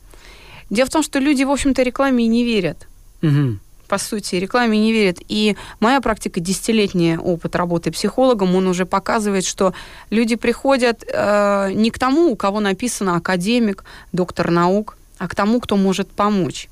дело 0.71 0.87
в 0.87 0.91
том, 0.91 1.03
что 1.03 1.19
люди, 1.19 1.43
в 1.43 1.51
общем-то, 1.51 1.83
рекламе 1.83 2.29
не 2.29 2.45
верят. 2.45 2.87
Угу 3.21 3.59
по 3.89 3.99
сути, 3.99 4.37
рекламе 4.37 4.79
не 4.79 4.91
верят. 4.91 5.19
И 5.29 5.55
моя 5.79 6.01
практика, 6.01 6.41
десятилетний 6.41 7.19
опыт 7.19 7.55
работы 7.57 7.91
психологом, 7.91 8.57
он 8.57 8.67
уже 8.67 8.87
показывает, 8.87 9.45
что 9.45 9.75
люди 10.09 10.37
приходят 10.37 11.05
э, 11.07 11.73
не 11.75 11.91
к 11.91 11.99
тому, 11.99 12.33
у 12.33 12.37
кого 12.37 12.61
написано 12.61 13.17
академик, 13.17 13.85
доктор 14.13 14.51
наук, 14.51 14.97
а 15.19 15.29
к 15.29 15.35
тому, 15.35 15.61
кто 15.61 15.77
может 15.77 16.09
помочь. 16.11 16.71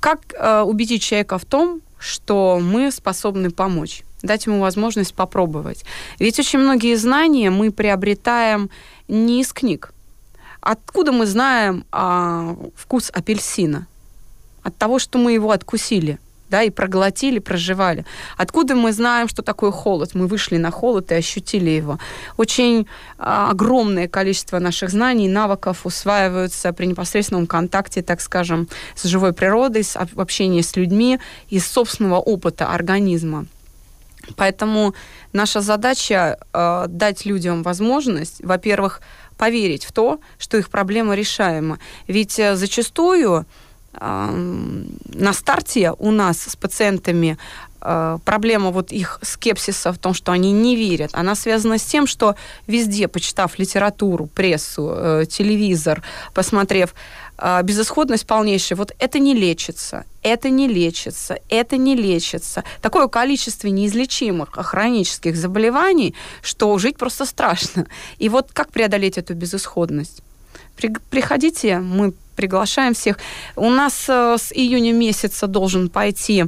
Как 0.00 0.20
э, 0.32 0.62
убедить 0.62 1.02
человека 1.02 1.38
в 1.38 1.44
том, 1.44 1.82
что 2.00 2.58
мы 2.60 2.90
способны 2.90 3.52
помочь? 3.52 4.02
Дать 4.26 4.46
ему 4.46 4.60
возможность 4.60 5.14
попробовать. 5.14 5.84
Ведь 6.18 6.38
очень 6.38 6.58
многие 6.58 6.96
знания 6.96 7.50
мы 7.50 7.70
приобретаем 7.70 8.70
не 9.08 9.40
из 9.40 9.52
книг. 9.52 9.92
Откуда 10.60 11.12
мы 11.12 11.26
знаем 11.26 11.84
э, 11.92 12.56
вкус 12.74 13.10
апельсина? 13.14 13.86
От 14.62 14.76
того, 14.76 14.98
что 14.98 15.18
мы 15.18 15.32
его 15.32 15.52
откусили 15.52 16.18
да, 16.48 16.62
и 16.62 16.70
проглотили, 16.70 17.38
проживали. 17.38 18.04
Откуда 18.36 18.74
мы 18.74 18.92
знаем, 18.92 19.28
что 19.28 19.42
такое 19.42 19.70
холод? 19.70 20.14
Мы 20.14 20.26
вышли 20.26 20.56
на 20.58 20.70
холод 20.70 21.10
и 21.12 21.14
ощутили 21.14 21.70
его. 21.70 21.98
Очень 22.36 22.86
а, 23.18 23.50
огромное 23.50 24.08
количество 24.08 24.58
наших 24.58 24.90
знаний, 24.90 25.28
навыков 25.28 25.80
усваиваются 25.84 26.72
при 26.72 26.86
непосредственном 26.86 27.46
контакте, 27.46 28.02
так 28.02 28.20
скажем, 28.20 28.68
с 28.94 29.04
живой 29.04 29.32
природой, 29.32 29.82
с, 29.82 29.96
общении 29.96 30.62
с 30.62 30.76
людьми, 30.76 31.18
из 31.48 31.66
собственного 31.66 32.18
опыта 32.18 32.72
организма. 32.72 33.46
Поэтому 34.34 34.94
наша 35.32 35.60
задача 35.60 36.38
э, 36.52 36.84
дать 36.88 37.26
людям 37.26 37.62
возможность, 37.62 38.44
во-первых, 38.44 39.00
поверить 39.36 39.84
в 39.84 39.92
то, 39.92 40.18
что 40.38 40.56
их 40.56 40.68
проблема 40.70 41.14
решаема. 41.14 41.78
Ведь 42.08 42.38
э, 42.38 42.56
зачастую 42.56 43.46
на 43.98 45.32
старте 45.32 45.92
у 45.98 46.10
нас 46.10 46.38
с 46.42 46.54
пациентами 46.54 47.38
э, 47.75 47.75
проблема 47.80 48.70
вот 48.70 48.92
их 48.92 49.18
скепсиса 49.22 49.92
в 49.92 49.98
том, 49.98 50.14
что 50.14 50.32
они 50.32 50.52
не 50.52 50.76
верят, 50.76 51.10
она 51.12 51.34
связана 51.34 51.78
с 51.78 51.84
тем, 51.84 52.06
что 52.06 52.34
везде, 52.66 53.08
почитав 53.08 53.58
литературу, 53.58 54.26
прессу, 54.26 54.94
э, 54.96 55.26
телевизор, 55.28 56.02
посмотрев, 56.34 56.94
э, 57.38 57.62
безысходность 57.62 58.26
полнейшая, 58.26 58.76
вот 58.76 58.92
это 58.98 59.18
не 59.18 59.34
лечится, 59.34 60.04
это 60.22 60.50
не 60.50 60.68
лечится, 60.68 61.38
это 61.48 61.76
не 61.76 61.94
лечится. 61.94 62.64
Такое 62.80 63.08
количество 63.08 63.68
неизлечимых 63.68 64.50
хронических 64.52 65.36
заболеваний, 65.36 66.14
что 66.42 66.76
жить 66.78 66.96
просто 66.96 67.24
страшно. 67.24 67.86
И 68.18 68.28
вот 68.28 68.50
как 68.52 68.72
преодолеть 68.72 69.18
эту 69.18 69.34
безысходность? 69.34 70.22
Приходите, 71.10 71.78
мы 71.78 72.12
приглашаем 72.36 72.94
всех. 72.94 73.18
У 73.56 73.70
нас 73.70 74.06
э, 74.08 74.36
с 74.38 74.52
июня 74.52 74.92
месяца 74.92 75.46
должен 75.46 75.88
пойти 75.88 76.44
э, 76.44 76.46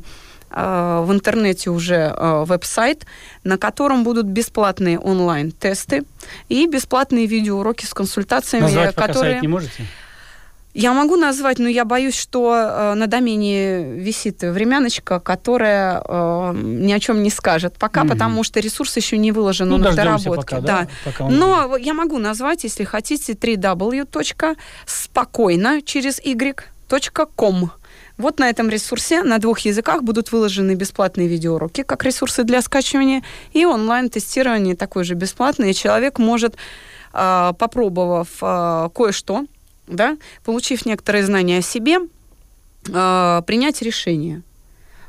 в 0.51 1.13
интернете 1.13 1.71
уже 1.71 2.15
э, 2.17 2.45
веб-сайт, 2.47 3.07
на 3.45 3.59
котором 3.59 4.05
будут 4.05 4.27
бесплатные 4.27 4.99
онлайн-тесты 4.99 6.05
и 6.49 6.67
бесплатные 6.67 7.27
видеоуроки 7.27 7.85
с 7.85 7.95
консультациями, 7.95 8.65
Назвать 8.65 8.95
которые... 8.95 9.33
сайт 9.33 9.43
не 9.43 9.49
можете? 9.49 9.85
Я 10.75 10.93
могу 10.93 11.17
назвать, 11.17 11.59
но 11.59 11.69
я 11.69 11.85
боюсь, 11.85 12.15
что 12.15 12.55
э, 12.55 12.95
на 12.95 13.07
домене 13.09 13.83
висит 13.95 14.43
времяночка, 14.43 15.19
которая 15.19 16.01
э, 16.07 16.53
ни 16.55 16.93
о 16.93 17.01
чем 17.01 17.23
не 17.23 17.31
скажет 17.31 17.75
пока, 17.79 18.03
угу. 18.03 18.11
потому 18.11 18.45
что 18.45 18.61
ресурс 18.61 18.97
еще 18.97 19.19
не 19.19 19.33
выложен, 19.33 19.69
ну, 19.69 19.75
он 19.75 19.83
в 19.83 19.95
доработке. 19.95 20.57
Пока, 20.57 20.61
да? 20.61 20.81
да. 20.83 20.89
Пока 21.05 21.25
он... 21.25 21.37
Но 21.37 21.77
я 21.77 21.95
могу 21.95 22.19
назвать, 22.19 22.65
если 22.65 22.85
хотите, 22.85 23.33
www. 23.33 24.57
спокойно 24.87 25.83
через 25.83 26.21
y.com 26.21 27.71
Вот 28.19 28.41
на 28.41 28.51
этом 28.51 28.69
ресурсе 28.69 29.23
на 29.23 29.39
двух 29.39 29.61
языках 29.61 30.03
будут 30.03 30.33
выложены 30.33 30.75
бесплатные 30.75 31.29
видеоуроки, 31.29 31.85
как 31.85 32.05
ресурсы 32.05 32.43
для 32.43 32.61
скачивания, 32.63 33.23
и 33.53 33.65
онлайн-тестирование 33.65 34.75
такое 34.75 35.05
же 35.05 35.15
бесплатное. 35.15 35.71
И 35.71 35.75
человек 35.75 36.19
может, 36.19 36.57
а, 37.13 37.53
попробовав 37.53 38.29
а, 38.41 38.89
кое-что, 38.91 39.47
да, 39.87 40.19
получив 40.45 40.85
некоторые 40.85 41.25
знания 41.25 41.59
о 41.59 41.63
себе, 41.63 41.99
а, 42.93 43.43
принять 43.43 43.83
решение– 43.83 44.43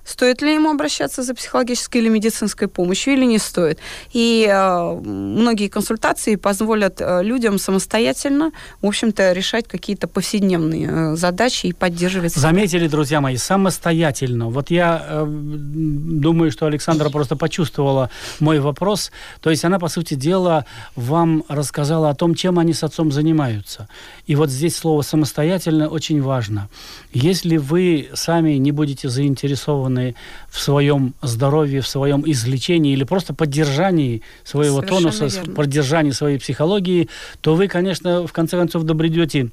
стоит 0.09 0.41
ли 0.41 0.55
ему 0.55 0.71
обращаться 0.71 1.21
за 1.23 1.35
психологической 1.35 2.01
или 2.01 2.09
медицинской 2.09 2.67
помощью 2.67 3.13
или 3.13 3.25
не 3.25 3.37
стоит. 3.37 3.79
И 4.11 4.47
э, 4.49 4.99
многие 5.03 5.67
консультации 5.67 6.35
позволят 6.35 6.99
э, 6.99 7.23
людям 7.23 7.59
самостоятельно, 7.59 8.51
в 8.81 8.87
общем-то, 8.87 9.33
решать 9.33 9.67
какие-то 9.67 10.07
повседневные 10.07 10.89
э, 10.89 11.15
задачи 11.15 11.67
и 11.67 11.73
поддерживать. 11.73 12.33
Заметили, 12.33 12.87
друзья 12.87 13.21
мои, 13.21 13.37
самостоятельно. 13.37 14.49
Вот 14.49 14.71
я 14.71 15.05
э, 15.07 15.25
думаю, 15.27 16.51
что 16.51 16.65
Александра 16.65 17.09
просто 17.09 17.35
почувствовала 17.35 18.09
мой 18.39 18.59
вопрос. 18.59 19.11
То 19.41 19.51
есть 19.51 19.63
она, 19.63 19.77
по 19.77 19.89
сути 19.89 20.15
дела, 20.15 20.65
вам 20.95 21.43
рассказала 21.47 22.09
о 22.09 22.15
том, 22.15 22.33
чем 22.33 22.57
они 22.57 22.73
с 22.73 22.83
отцом 22.83 23.11
занимаются. 23.11 23.87
И 24.25 24.35
вот 24.35 24.49
здесь 24.49 24.75
слово 24.75 25.03
«самостоятельно» 25.03 25.87
очень 25.87 26.21
важно. 26.21 26.67
Если 27.13 27.57
вы 27.57 28.09
сами 28.13 28.53
не 28.53 28.71
будете 28.71 29.07
заинтересованы 29.09 29.98
заинтересованы 29.99 30.15
в 30.49 30.59
своем 30.59 31.13
здоровье, 31.21 31.81
в 31.81 31.87
своем 31.87 32.23
излечении 32.25 32.93
или 32.93 33.03
просто 33.03 33.33
поддержании 33.33 34.21
своего 34.43 34.77
Совершенно 34.81 35.11
тонуса, 35.11 35.39
верно. 35.39 35.55
поддержании 35.55 36.11
своей 36.11 36.39
психологии, 36.39 37.09
то 37.41 37.55
вы, 37.55 37.67
конечно, 37.67 38.25
в 38.25 38.31
конце 38.31 38.57
концов 38.57 38.83
добредете 38.83 39.49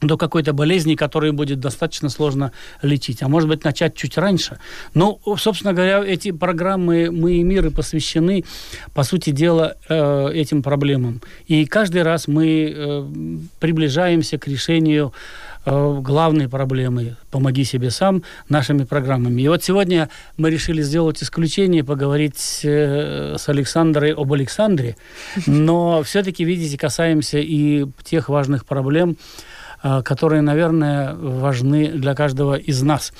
до 0.00 0.16
какой-то 0.16 0.52
болезни, 0.52 0.94
которую 0.94 1.32
будет 1.32 1.58
достаточно 1.58 2.08
сложно 2.08 2.52
лечить. 2.82 3.20
А 3.22 3.28
может 3.28 3.48
быть, 3.48 3.64
начать 3.64 3.96
чуть 3.96 4.16
раньше. 4.16 4.58
Но, 4.94 5.18
собственно 5.36 5.72
говоря, 5.72 6.04
эти 6.04 6.30
программы 6.30 7.10
«Мы 7.10 7.38
и 7.38 7.42
мир» 7.42 7.70
посвящены, 7.72 8.44
по 8.94 9.02
сути 9.02 9.30
дела, 9.30 9.74
э, 9.88 10.30
этим 10.34 10.62
проблемам. 10.62 11.20
И 11.48 11.66
каждый 11.66 12.04
раз 12.04 12.28
мы 12.28 12.72
э, 12.72 13.08
приближаемся 13.58 14.38
к 14.38 14.46
решению 14.46 15.12
Э, 15.70 16.00
главные 16.00 16.48
проблемы 16.48 17.16
«Помоги 17.30 17.62
себе 17.64 17.90
сам» 17.90 18.22
нашими 18.48 18.84
программами. 18.84 19.42
И 19.42 19.48
вот 19.48 19.62
сегодня 19.62 20.08
мы 20.38 20.50
решили 20.50 20.80
сделать 20.80 21.22
исключение, 21.22 21.84
поговорить 21.84 22.60
э, 22.62 23.36
с 23.38 23.48
Александрой 23.50 24.14
об 24.14 24.32
Александре, 24.32 24.96
но 25.46 26.02
все-таки, 26.04 26.42
видите, 26.44 26.78
касаемся 26.78 27.38
и 27.38 27.84
тех 28.02 28.30
важных 28.30 28.64
проблем, 28.64 29.18
которые, 30.02 30.42
наверное, 30.42 31.14
важны 31.14 31.88
для 31.88 32.14
каждого 32.14 32.56
из 32.56 32.82
нас. 32.82 33.12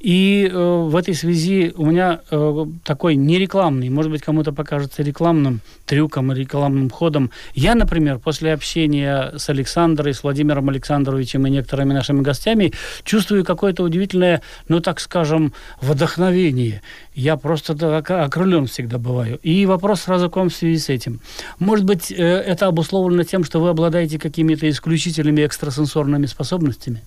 И 0.00 0.50
э, 0.50 0.56
в 0.56 0.96
этой 0.96 1.14
связи 1.14 1.72
у 1.76 1.86
меня 1.86 2.20
э, 2.30 2.66
такой 2.84 3.16
нерекламный, 3.16 3.90
может 3.90 4.10
быть, 4.10 4.22
кому-то 4.22 4.52
покажется 4.52 5.02
рекламным 5.02 5.60
трюком, 5.84 6.32
рекламным 6.32 6.90
ходом. 6.90 7.30
Я, 7.54 7.74
например, 7.74 8.18
после 8.18 8.52
общения 8.52 9.32
с 9.36 9.48
Александрой, 9.48 10.14
с 10.14 10.22
Владимиром 10.22 10.68
Александровичем 10.68 11.46
и 11.46 11.50
некоторыми 11.50 11.92
нашими 11.92 12.22
гостями 12.22 12.72
чувствую 13.04 13.44
какое-то 13.44 13.82
удивительное, 13.82 14.42
ну, 14.68 14.80
так 14.80 15.00
скажем, 15.00 15.52
вдохновение. 15.80 16.82
Я 17.16 17.36
просто 17.36 17.98
окрылен 17.98 18.66
всегда 18.66 18.98
бываю. 18.98 19.40
И 19.42 19.66
вопрос 19.66 20.02
сразу 20.02 20.30
к 20.30 20.36
вам 20.36 20.50
в 20.50 20.54
связи 20.54 20.78
с 20.78 20.88
этим. 20.88 21.20
Может 21.58 21.84
быть, 21.84 22.10
это 22.12 22.66
обусловлено 22.66 23.24
тем, 23.24 23.42
что 23.42 23.58
вы 23.58 23.70
обладаете 23.70 24.18
какими-то 24.18 24.68
исключительными 24.70 25.44
экстрасенсорными 25.44 25.96
сенсорными 25.96 26.26
способностями? 26.26 27.02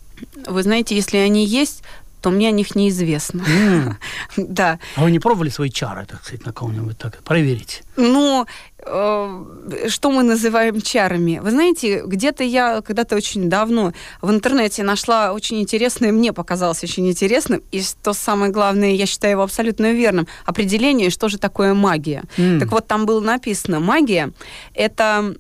Вы 0.48 0.64
знаете, 0.64 0.96
если 0.96 1.18
они 1.18 1.46
есть, 1.46 1.84
то 2.22 2.32
мне 2.32 2.50
о 2.50 2.52
них 2.52 2.76
неизвестно. 2.76 3.42
Mm. 3.42 3.94
да. 4.38 4.80
А 4.96 5.04
вы 5.04 5.12
не 5.12 5.20
пробовали 5.20 5.50
свои 5.50 5.70
чары, 5.70 6.06
так 6.06 6.24
сказать, 6.24 6.46
на 6.46 6.52
кого-нибудь 6.52 6.98
так 6.98 7.24
проверить? 7.24 7.84
Ну, 7.96 8.46
э, 8.46 8.46
что 8.82 10.12
мы 10.12 10.24
называем 10.24 10.82
чарами? 10.82 11.40
Вы 11.44 11.52
знаете, 11.52 12.02
где-то 12.06 12.44
я 12.44 12.82
когда-то 12.82 13.16
очень 13.16 13.50
давно 13.50 13.94
в 14.22 14.32
интернете 14.32 14.84
нашла 14.84 15.34
очень 15.34 15.60
интересное, 15.60 16.12
мне 16.12 16.34
показалось 16.34 16.84
очень 16.84 17.08
интересным, 17.10 17.62
и 17.72 17.82
что 17.82 18.14
самое 18.14 18.52
главное, 18.52 18.92
я 18.92 19.06
считаю 19.06 19.32
его 19.32 19.44
абсолютно 19.44 19.92
верным, 19.92 20.28
определение, 20.46 21.10
что 21.10 21.30
же 21.30 21.38
такое 21.38 21.74
магия. 21.74 22.24
Mm. 22.38 22.60
Так 22.60 22.72
вот, 22.72 22.88
там 22.88 23.06
было 23.06 23.20
написано, 23.20 23.80
магия— 23.80 24.32
это 24.74 25.36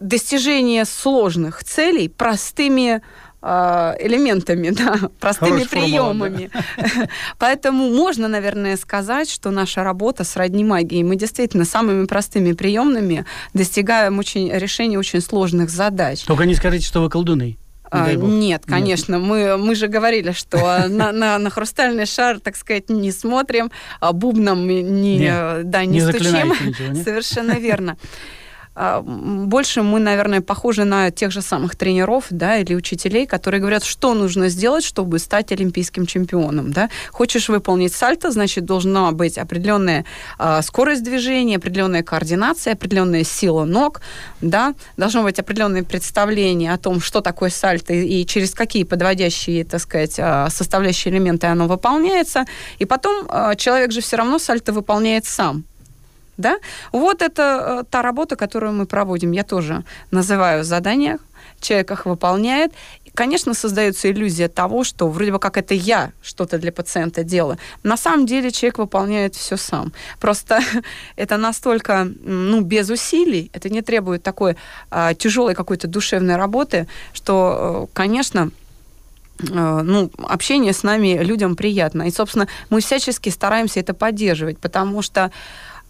достижение 0.00 0.84
сложных 0.84 1.64
целей 1.64 2.08
простыми 2.08 3.02
элементами, 3.42 4.70
да, 4.70 5.10
простыми 5.20 5.64
приемами. 5.64 6.50
да. 6.52 7.08
Поэтому 7.38 7.88
можно, 7.90 8.28
наверное, 8.28 8.76
сказать, 8.76 9.30
что 9.30 9.50
наша 9.50 9.84
работа 9.84 10.24
сродни 10.24 10.64
магии. 10.64 11.02
Мы 11.02 11.16
действительно 11.16 11.64
самыми 11.64 12.06
простыми 12.06 12.52
приемами 12.52 13.24
достигаем 13.54 14.18
очень, 14.18 14.50
решения 14.50 14.98
очень 14.98 15.20
сложных 15.20 15.70
задач. 15.70 16.22
Только 16.22 16.46
не 16.46 16.54
скажите, 16.54 16.86
что 16.86 17.00
вы 17.00 17.10
колдуны. 17.10 17.58
А, 17.90 18.12
нет, 18.12 18.64
конечно. 18.66 19.14
Нет. 19.14 19.22
Мы, 19.22 19.56
мы 19.56 19.74
же 19.74 19.88
говорили, 19.88 20.32
что 20.32 20.58
на, 20.88 21.12
на, 21.12 21.38
на 21.38 21.50
хрустальный 21.50 22.06
шар, 22.06 22.40
так 22.40 22.56
сказать, 22.56 22.90
не 22.90 23.12
смотрим, 23.12 23.70
а 24.00 24.12
бубном 24.12 24.66
не, 24.66 24.82
нет, 24.82 25.70
да, 25.70 25.84
не, 25.84 26.00
не 26.00 26.00
стучим. 26.00 26.52
Ничего, 26.66 27.02
Совершенно 27.02 27.52
верно. 27.52 27.96
А, 28.80 29.02
больше 29.02 29.82
мы, 29.82 29.98
наверное, 29.98 30.40
похожи 30.40 30.84
на 30.84 31.10
тех 31.10 31.32
же 31.32 31.42
самых 31.42 31.74
тренеров, 31.74 32.26
да, 32.30 32.58
или 32.58 32.76
учителей, 32.76 33.26
которые 33.26 33.60
говорят, 33.60 33.82
что 33.82 34.14
нужно 34.14 34.48
сделать, 34.48 34.84
чтобы 34.84 35.18
стать 35.18 35.50
олимпийским 35.50 36.06
чемпионом, 36.06 36.72
да. 36.72 36.88
Хочешь 37.10 37.48
выполнить 37.48 37.92
сальто, 37.92 38.30
значит, 38.30 38.64
должна 38.64 39.10
быть 39.10 39.36
определенная 39.36 40.04
э, 40.38 40.62
скорость 40.62 41.02
движения, 41.02 41.56
определенная 41.56 42.04
координация, 42.04 42.74
определенная 42.74 43.24
сила 43.24 43.64
ног, 43.64 44.00
да, 44.40 44.74
должно 44.96 45.24
быть 45.24 45.40
определенное 45.40 45.82
представление 45.82 46.72
о 46.72 46.78
том, 46.78 47.00
что 47.00 47.20
такое 47.20 47.50
сальто 47.50 47.92
и, 47.92 48.24
через 48.26 48.54
какие 48.54 48.84
подводящие, 48.84 49.64
так 49.64 49.80
сказать, 49.80 50.14
э, 50.18 50.46
составляющие 50.50 51.12
элементы 51.12 51.48
оно 51.48 51.66
выполняется, 51.66 52.44
и 52.78 52.84
потом 52.84 53.26
э, 53.28 53.54
человек 53.56 53.90
же 53.90 54.02
все 54.02 54.16
равно 54.16 54.38
сальто 54.38 54.72
выполняет 54.72 55.24
сам, 55.24 55.64
да? 56.38 56.56
Вот 56.92 57.20
это 57.20 57.80
э, 57.80 57.84
та 57.90 58.00
работа, 58.02 58.36
которую 58.36 58.72
мы 58.72 58.86
проводим. 58.86 59.32
Я 59.32 59.42
тоже 59.42 59.84
называю 60.10 60.64
задания, 60.64 61.18
человек 61.60 61.90
их 61.90 62.06
выполняет. 62.06 62.72
И, 63.04 63.10
конечно, 63.10 63.54
создается 63.54 64.10
иллюзия 64.10 64.48
того, 64.48 64.84
что 64.84 65.08
вроде 65.08 65.32
бы 65.32 65.38
как 65.38 65.56
это 65.56 65.74
я 65.74 66.12
что-то 66.22 66.58
для 66.58 66.72
пациента 66.72 67.24
делаю. 67.24 67.58
На 67.82 67.96
самом 67.96 68.26
деле 68.26 68.50
человек 68.50 68.78
выполняет 68.78 69.34
все 69.34 69.56
сам. 69.56 69.92
Просто 70.20 70.60
это 71.16 71.36
настолько, 71.36 72.08
ну, 72.22 72.60
без 72.60 72.88
усилий, 72.90 73.50
это 73.52 73.68
не 73.68 73.82
требует 73.82 74.22
такой 74.22 74.56
а, 74.90 75.14
тяжелой 75.14 75.54
какой-то 75.54 75.88
душевной 75.88 76.36
работы, 76.36 76.86
что, 77.12 77.88
э, 77.90 77.94
конечно, 77.94 78.50
э, 79.40 79.80
ну, 79.82 80.10
общение 80.18 80.72
с 80.72 80.84
нами 80.84 81.18
людям 81.22 81.56
приятно. 81.56 82.02
И, 82.02 82.10
собственно, 82.10 82.46
мы 82.70 82.80
всячески 82.80 83.30
стараемся 83.30 83.80
это 83.80 83.94
поддерживать, 83.94 84.58
потому 84.58 85.02
что 85.02 85.32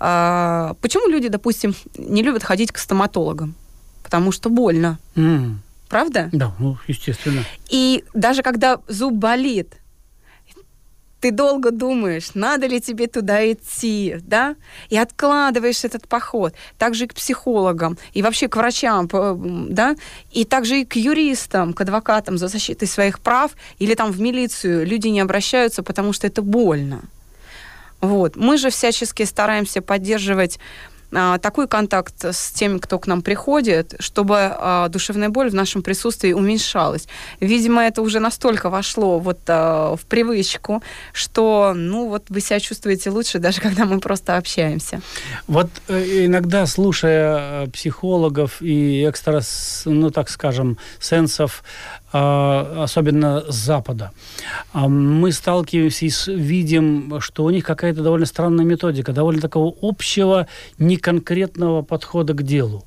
а, 0.01 0.75
почему 0.81 1.09
люди, 1.09 1.29
допустим, 1.29 1.75
не 1.97 2.23
любят 2.23 2.43
ходить 2.43 2.73
к 2.73 2.79
стоматологам? 2.79 3.55
Потому 4.03 4.33
что 4.33 4.51
больно. 4.51 4.99
Mm. 5.17 5.57
Правда? 5.89 6.29
Да, 6.33 6.55
ну, 6.59 6.77
естественно. 6.87 7.45
И 7.71 8.05
даже 8.15 8.43
когда 8.43 8.81
зуб 8.89 9.15
болит, 9.15 9.75
ты 11.21 11.33
долго 11.33 11.71
думаешь, 11.71 12.35
надо 12.35 12.67
ли 12.67 12.81
тебе 12.81 13.07
туда 13.07 13.53
идти, 13.53 14.17
да, 14.23 14.55
и 14.89 14.97
откладываешь 14.97 15.85
этот 15.85 16.07
поход. 16.07 16.55
Также 16.79 17.05
и 17.05 17.09
к 17.09 17.15
психологам, 17.15 17.99
и 18.13 18.23
вообще 18.23 18.49
к 18.49 18.57
врачам, 18.57 19.09
да, 19.71 19.97
и 20.31 20.45
также 20.45 20.81
и 20.81 20.85
к 20.85 20.97
юристам, 20.97 21.73
к 21.73 21.81
адвокатам 21.81 22.39
за 22.39 22.49
защитой 22.49 22.87
своих 22.87 23.19
прав, 23.19 23.53
или 23.81 23.95
там 23.95 24.13
в 24.13 24.21
милицию 24.21 24.87
люди 24.87 25.09
не 25.09 25.21
обращаются, 25.21 25.83
потому 25.83 26.13
что 26.13 26.27
это 26.27 26.43
больно. 26.43 27.03
Вот. 28.01 28.37
Мы 28.37 28.59
же 28.59 28.71
всячески 28.71 29.25
стараемся 29.25 29.83
поддерживать 29.83 30.59
а, 31.13 31.39
такой 31.39 31.67
контакт 31.69 32.15
с 32.23 32.51
теми, 32.51 32.79
кто 32.79 32.99
к 32.99 33.07
нам 33.07 33.23
приходит, 33.23 33.95
чтобы 33.99 34.37
а, 34.39 34.89
душевная 34.89 35.31
боль 35.31 35.49
в 35.49 35.55
нашем 35.55 35.83
присутствии 35.83 36.33
уменьшалась. 36.33 37.09
Видимо, 37.41 37.83
это 37.83 38.03
уже 38.03 38.21
настолько 38.21 38.69
вошло 38.69 39.19
вот 39.19 39.39
а, 39.49 39.97
в 39.97 40.05
привычку, 40.05 40.83
что, 41.13 41.73
ну, 41.75 42.09
вот 42.09 42.25
вы 42.29 42.41
себя 42.41 42.61
чувствуете 42.61 43.11
лучше, 43.11 43.39
даже 43.39 43.61
когда 43.61 43.87
мы 43.87 44.01
просто 44.01 44.37
общаемся. 44.37 45.01
Вот 45.47 45.69
э, 45.89 46.27
иногда, 46.27 46.67
слушая 46.67 47.65
э, 47.65 47.67
психологов 47.69 48.61
и 48.61 49.05
экстрас, 49.09 49.83
ну, 49.87 50.11
так 50.11 50.29
скажем, 50.29 50.77
сенсов, 51.01 51.63
особенно 52.13 53.45
с 53.49 53.55
Запада. 53.55 54.13
А, 54.73 54.89
мы 54.89 55.33
сталкиваемся 55.33 56.07
и 56.07 56.37
видим, 56.37 57.21
что 57.21 57.45
у 57.45 57.51
них 57.51 57.65
какая-то 57.65 58.03
довольно 58.03 58.27
странная 58.27 58.65
методика, 58.65 59.13
довольно 59.13 59.41
такого 59.41 59.75
общего, 59.83 60.47
неконкретного 60.79 61.83
подхода 61.83 62.35
к 62.35 62.43
делу. 62.43 62.85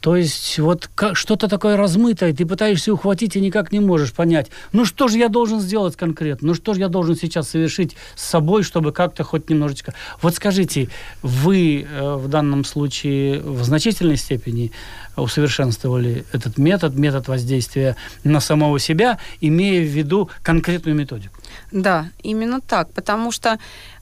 То 0.00 0.16
есть 0.16 0.58
вот 0.58 0.88
что-то 1.12 1.46
такое 1.46 1.76
размытое, 1.76 2.32
ты 2.32 2.46
пытаешься 2.46 2.92
ухватить 2.92 3.36
и 3.36 3.40
никак 3.40 3.70
не 3.70 3.80
можешь 3.80 4.12
понять, 4.12 4.50
ну 4.72 4.86
что 4.86 5.08
же 5.08 5.18
я 5.18 5.28
должен 5.28 5.60
сделать 5.60 5.94
конкретно, 5.96 6.48
ну 6.48 6.54
что 6.54 6.72
же 6.72 6.80
я 6.80 6.88
должен 6.88 7.16
сейчас 7.16 7.50
совершить 7.50 7.96
с 8.16 8.24
собой, 8.24 8.62
чтобы 8.62 8.92
как-то 8.92 9.24
хоть 9.24 9.50
немножечко... 9.50 9.94
Вот 10.22 10.34
скажите, 10.34 10.88
вы 11.22 11.82
э, 11.82 12.14
в 12.14 12.28
данном 12.28 12.64
случае 12.64 13.40
в 13.40 13.62
значительной 13.62 14.16
степени 14.16 14.72
усовершенствовали 15.16 16.24
этот 16.32 16.56
метод, 16.56 16.94
метод 16.94 17.28
воздействия 17.28 17.96
на 18.24 18.40
самого 18.40 18.78
себя, 18.78 19.18
имея 19.40 19.82
в 19.82 19.88
виду 19.88 20.30
конкретную 20.42 20.96
методику? 20.96 21.34
Да, 21.72 22.08
именно 22.22 22.60
так, 22.60 22.90
потому 22.92 23.32
что, 23.32 23.58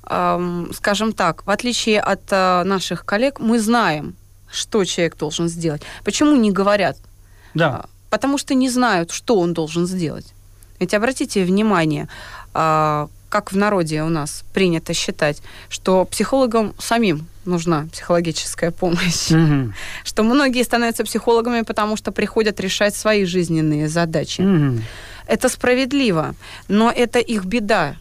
эм, 0.08 0.70
скажем 0.72 1.12
так, 1.12 1.44
в 1.44 1.50
отличие 1.50 2.00
от 2.00 2.20
э, 2.30 2.62
наших 2.64 3.04
коллег, 3.04 3.40
мы 3.40 3.58
знаем, 3.58 4.14
что 4.50 4.84
человек 4.84 5.16
должен 5.16 5.48
сделать. 5.48 5.82
Почему 6.04 6.36
не 6.36 6.50
говорят? 6.50 6.96
Да. 7.54 7.68
А, 7.68 7.88
потому 8.10 8.38
что 8.38 8.54
не 8.54 8.68
знают, 8.68 9.10
что 9.10 9.38
он 9.38 9.54
должен 9.54 9.86
сделать. 9.86 10.26
Ведь 10.80 10.94
обратите 10.94 11.44
внимание, 11.44 12.08
а, 12.54 13.08
как 13.28 13.52
в 13.52 13.56
народе 13.56 14.02
у 14.02 14.08
нас 14.08 14.44
принято 14.54 14.94
считать, 14.94 15.42
что 15.68 16.04
психологам 16.04 16.74
самим 16.78 17.26
нужна 17.44 17.88
психологическая 17.92 18.70
помощь. 18.70 19.30
Угу. 19.30 19.72
Что 20.04 20.22
многие 20.22 20.62
становятся 20.62 21.04
психологами, 21.04 21.62
потому 21.62 21.96
что 21.96 22.12
приходят 22.12 22.60
решать 22.60 22.94
свои 22.94 23.24
жизненные 23.24 23.88
задачи. 23.88 24.40
Угу. 24.40 24.82
Это 25.26 25.48
справедливо, 25.48 26.34
но 26.68 26.90
это 26.90 27.18
их 27.18 27.44
беда. 27.44 27.96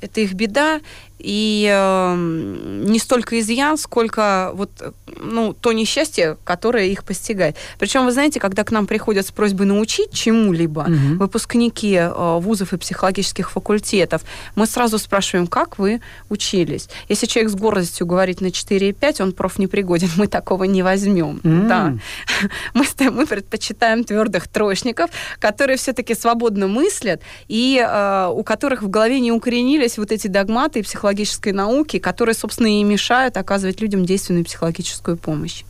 Это 0.00 0.20
их 0.20 0.34
беда, 0.34 0.80
и 1.18 1.68
э, 1.70 2.14
не 2.16 2.98
столько 2.98 3.38
изъян, 3.40 3.76
сколько 3.76 4.50
вот, 4.54 4.70
ну, 5.16 5.52
то 5.52 5.72
несчастье, 5.72 6.36
которое 6.44 6.86
их 6.86 7.04
постигает. 7.04 7.56
Причем, 7.78 8.04
вы 8.04 8.12
знаете, 8.12 8.40
когда 8.40 8.64
к 8.64 8.70
нам 8.70 8.86
приходят 8.86 9.26
с 9.26 9.30
просьбой 9.30 9.66
научить 9.66 10.12
чему-либо 10.12 10.80
угу. 10.80 11.18
выпускники 11.18 11.94
э, 11.94 12.38
вузов 12.38 12.72
и 12.72 12.76
психологических 12.76 13.50
факультетов, 13.50 14.22
мы 14.54 14.66
сразу 14.66 14.98
спрашиваем, 14.98 15.46
как 15.46 15.78
вы 15.78 16.00
учились. 16.28 16.88
Если 17.08 17.26
человек 17.26 17.50
с 17.50 17.54
гордостью 17.54 18.06
говорит 18.06 18.40
на 18.40 18.46
4,5, 18.46 19.22
он 19.22 19.32
профнепригоден, 19.32 20.10
мы 20.16 20.28
такого 20.28 20.64
не 20.64 20.82
возьмем. 20.82 21.40
Mm. 21.42 21.68
Да. 21.68 21.94
Мы, 22.74 22.84
мы 23.10 23.26
предпочитаем 23.26 24.04
твердых 24.04 24.48
троечников, 24.48 25.10
которые 25.40 25.76
все-таки 25.76 26.14
свободно 26.14 26.68
мыслят 26.68 27.22
и 27.48 27.84
э, 27.84 28.28
у 28.32 28.42
которых 28.42 28.82
в 28.82 28.88
голове 28.88 29.20
не 29.20 29.32
укоренились 29.32 29.98
вот 29.98 30.12
эти 30.12 30.28
догматы 30.28 30.80
и 30.80 30.82
психологические 30.82 31.07
психологической 31.08 31.52
науки, 31.52 31.98
которые, 31.98 32.34
собственно, 32.34 32.68
и 32.68 32.84
мешают 32.84 33.36
оказывать 33.36 33.80
людям 33.80 34.04
действенную 34.04 34.44
психологическую 34.44 35.16
помощь. 35.16 35.64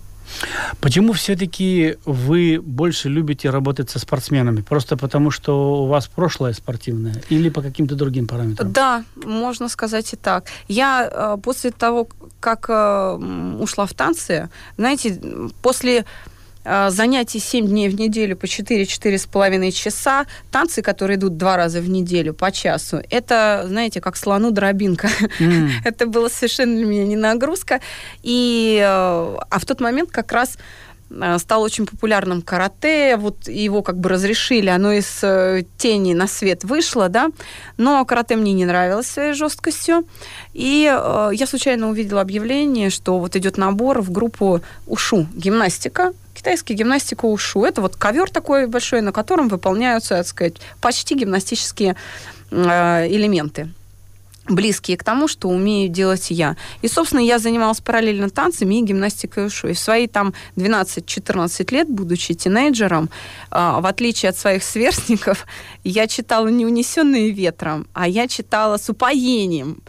Почему 0.80 1.12
все-таки 1.12 1.96
вы 2.04 2.60
больше 2.60 3.08
любите 3.08 3.50
работать 3.50 3.88
со 3.88 3.98
спортсменами? 3.98 4.60
Просто 4.60 4.96
потому, 4.96 5.30
что 5.30 5.82
у 5.82 5.86
вас 5.86 6.06
прошлое 6.06 6.52
спортивное 6.52 7.22
или 7.30 7.50
по 7.50 7.62
каким-то 7.62 7.94
другим 7.94 8.26
параметрам? 8.26 8.72
Да, 8.72 9.04
можно 9.24 9.68
сказать 9.68 10.12
и 10.12 10.16
так. 10.16 10.44
Я 10.68 11.08
э, 11.10 11.38
после 11.42 11.70
того, 11.70 12.08
как 12.40 12.66
э, 12.68 13.54
ушла 13.60 13.86
в 13.86 13.94
танцы, 13.94 14.50
знаете, 14.76 15.18
после 15.62 16.04
занятий 16.90 17.38
7 17.38 17.66
дней 17.66 17.88
в 17.88 17.98
неделю 17.98 18.36
по 18.36 18.44
4-4,5 18.44 19.70
часа, 19.70 20.26
танцы, 20.50 20.82
которые 20.82 21.16
идут 21.16 21.36
два 21.36 21.56
раза 21.56 21.80
в 21.80 21.88
неделю 21.88 22.34
по 22.34 22.50
часу, 22.52 23.00
это, 23.10 23.64
знаете, 23.66 24.00
как 24.00 24.16
слону 24.16 24.50
дробинка. 24.50 25.08
Mm. 25.40 25.68
это 25.84 26.06
было 26.06 26.28
совершенно 26.28 26.76
для 26.76 26.86
меня 26.86 27.04
не 27.04 27.16
нагрузка. 27.16 27.80
И, 28.22 28.78
э, 28.80 28.86
а 28.86 29.58
в 29.58 29.64
тот 29.64 29.80
момент 29.80 30.10
как 30.10 30.32
раз 30.32 30.58
э, 31.10 31.38
стал 31.38 31.62
очень 31.62 31.86
популярным 31.86 32.42
карате, 32.42 33.16
вот 33.16 33.48
его 33.48 33.82
как 33.82 33.98
бы 33.98 34.08
разрешили, 34.08 34.68
оно 34.68 34.92
из 34.92 35.20
э, 35.22 35.62
тени 35.78 36.14
на 36.14 36.26
свет 36.26 36.64
вышло, 36.64 37.08
да, 37.08 37.28
но 37.76 38.04
карате 38.04 38.36
мне 38.36 38.52
не 38.52 38.66
нравилось 38.66 39.06
своей 39.06 39.32
жесткостью, 39.32 40.04
и 40.52 40.90
э, 40.90 41.30
я 41.32 41.46
случайно 41.46 41.88
увидела 41.88 42.20
объявление, 42.20 42.90
что 42.90 43.18
вот 43.18 43.36
идет 43.36 43.56
набор 43.56 44.02
в 44.02 44.10
группу 44.10 44.60
УШУ, 44.86 45.26
гимнастика, 45.34 46.12
китайский 46.38 46.74
гимнастика 46.74 47.26
ушу. 47.26 47.64
Это 47.64 47.82
вот 47.82 47.96
ковер 47.96 48.30
такой 48.30 48.66
большой, 48.66 49.00
на 49.00 49.12
котором 49.12 49.48
выполняются, 49.48 50.16
так 50.16 50.26
сказать, 50.26 50.54
почти 50.80 51.14
гимнастические 51.14 51.96
э, 52.50 53.08
элементы 53.08 53.68
близкие 54.50 54.96
к 54.96 55.04
тому, 55.04 55.28
что 55.28 55.48
умею 55.48 55.90
делать 55.90 56.30
я. 56.30 56.56
И, 56.80 56.88
собственно, 56.88 57.20
я 57.20 57.38
занималась 57.38 57.80
параллельно 57.80 58.30
танцами 58.30 58.76
и 58.76 58.82
гимнастикой 58.82 59.46
ушу. 59.46 59.68
И 59.68 59.74
в 59.74 59.78
свои 59.78 60.06
там 60.06 60.32
12-14 60.56 61.74
лет, 61.74 61.88
будучи 61.90 62.32
тинейджером, 62.32 63.10
э, 63.50 63.80
в 63.80 63.86
отличие 63.86 64.30
от 64.30 64.38
своих 64.38 64.62
сверстников, 64.62 65.46
я 65.84 66.06
читала 66.06 66.48
не 66.48 66.64
«Унесенные 66.64 67.30
ветром», 67.30 67.86
а 67.92 68.08
я 68.08 68.26
читала 68.26 68.78
с 68.78 68.88
упоением 68.88 69.82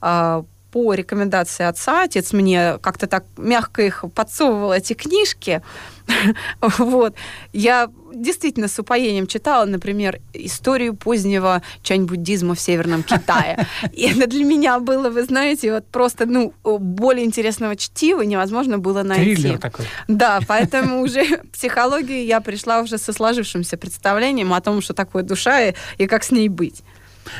э, 0.00 0.42
по 0.76 0.92
рекомендации 0.92 1.64
отца. 1.64 2.02
Отец 2.02 2.34
мне 2.34 2.76
как-то 2.82 3.06
так 3.06 3.24
мягко 3.38 3.80
их 3.80 4.04
подсовывал, 4.14 4.74
эти 4.74 4.92
книжки. 4.92 5.62
вот. 6.60 7.14
Я 7.54 7.88
действительно 8.12 8.68
с 8.68 8.78
упоением 8.78 9.26
читала, 9.26 9.64
например, 9.64 10.20
историю 10.34 10.94
позднего 10.94 11.62
чань-буддизма 11.82 12.54
в 12.54 12.60
Северном 12.60 13.04
Китае. 13.04 13.66
И 13.94 14.02
это 14.02 14.26
для 14.26 14.44
меня 14.44 14.78
было, 14.78 15.08
вы 15.08 15.24
знаете, 15.24 15.72
вот 15.72 15.86
просто, 15.86 16.26
ну, 16.26 16.52
более 16.62 17.24
интересного 17.24 17.74
чтива 17.74 18.20
невозможно 18.20 18.78
было 18.78 19.02
найти. 19.02 19.34
Триллер 19.34 19.58
такой. 19.58 19.86
Да, 20.08 20.40
поэтому 20.46 21.00
уже 21.00 21.24
в 21.24 21.48
психологию 21.52 22.22
я 22.26 22.42
пришла 22.42 22.80
уже 22.82 22.98
со 22.98 23.14
сложившимся 23.14 23.78
представлением 23.78 24.52
о 24.52 24.60
том, 24.60 24.82
что 24.82 24.92
такое 24.92 25.22
душа 25.22 25.62
и, 25.62 25.74
и 25.96 26.06
как 26.06 26.22
с 26.22 26.30
ней 26.30 26.50
быть. 26.50 26.82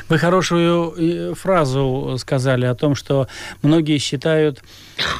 Вы 0.09 0.17
хорошую 0.17 0.93
э, 0.97 1.33
фразу 1.35 2.15
сказали 2.19 2.65
о 2.65 2.75
том, 2.75 2.95
что 2.95 3.27
многие 3.61 3.97
считают, 3.97 4.61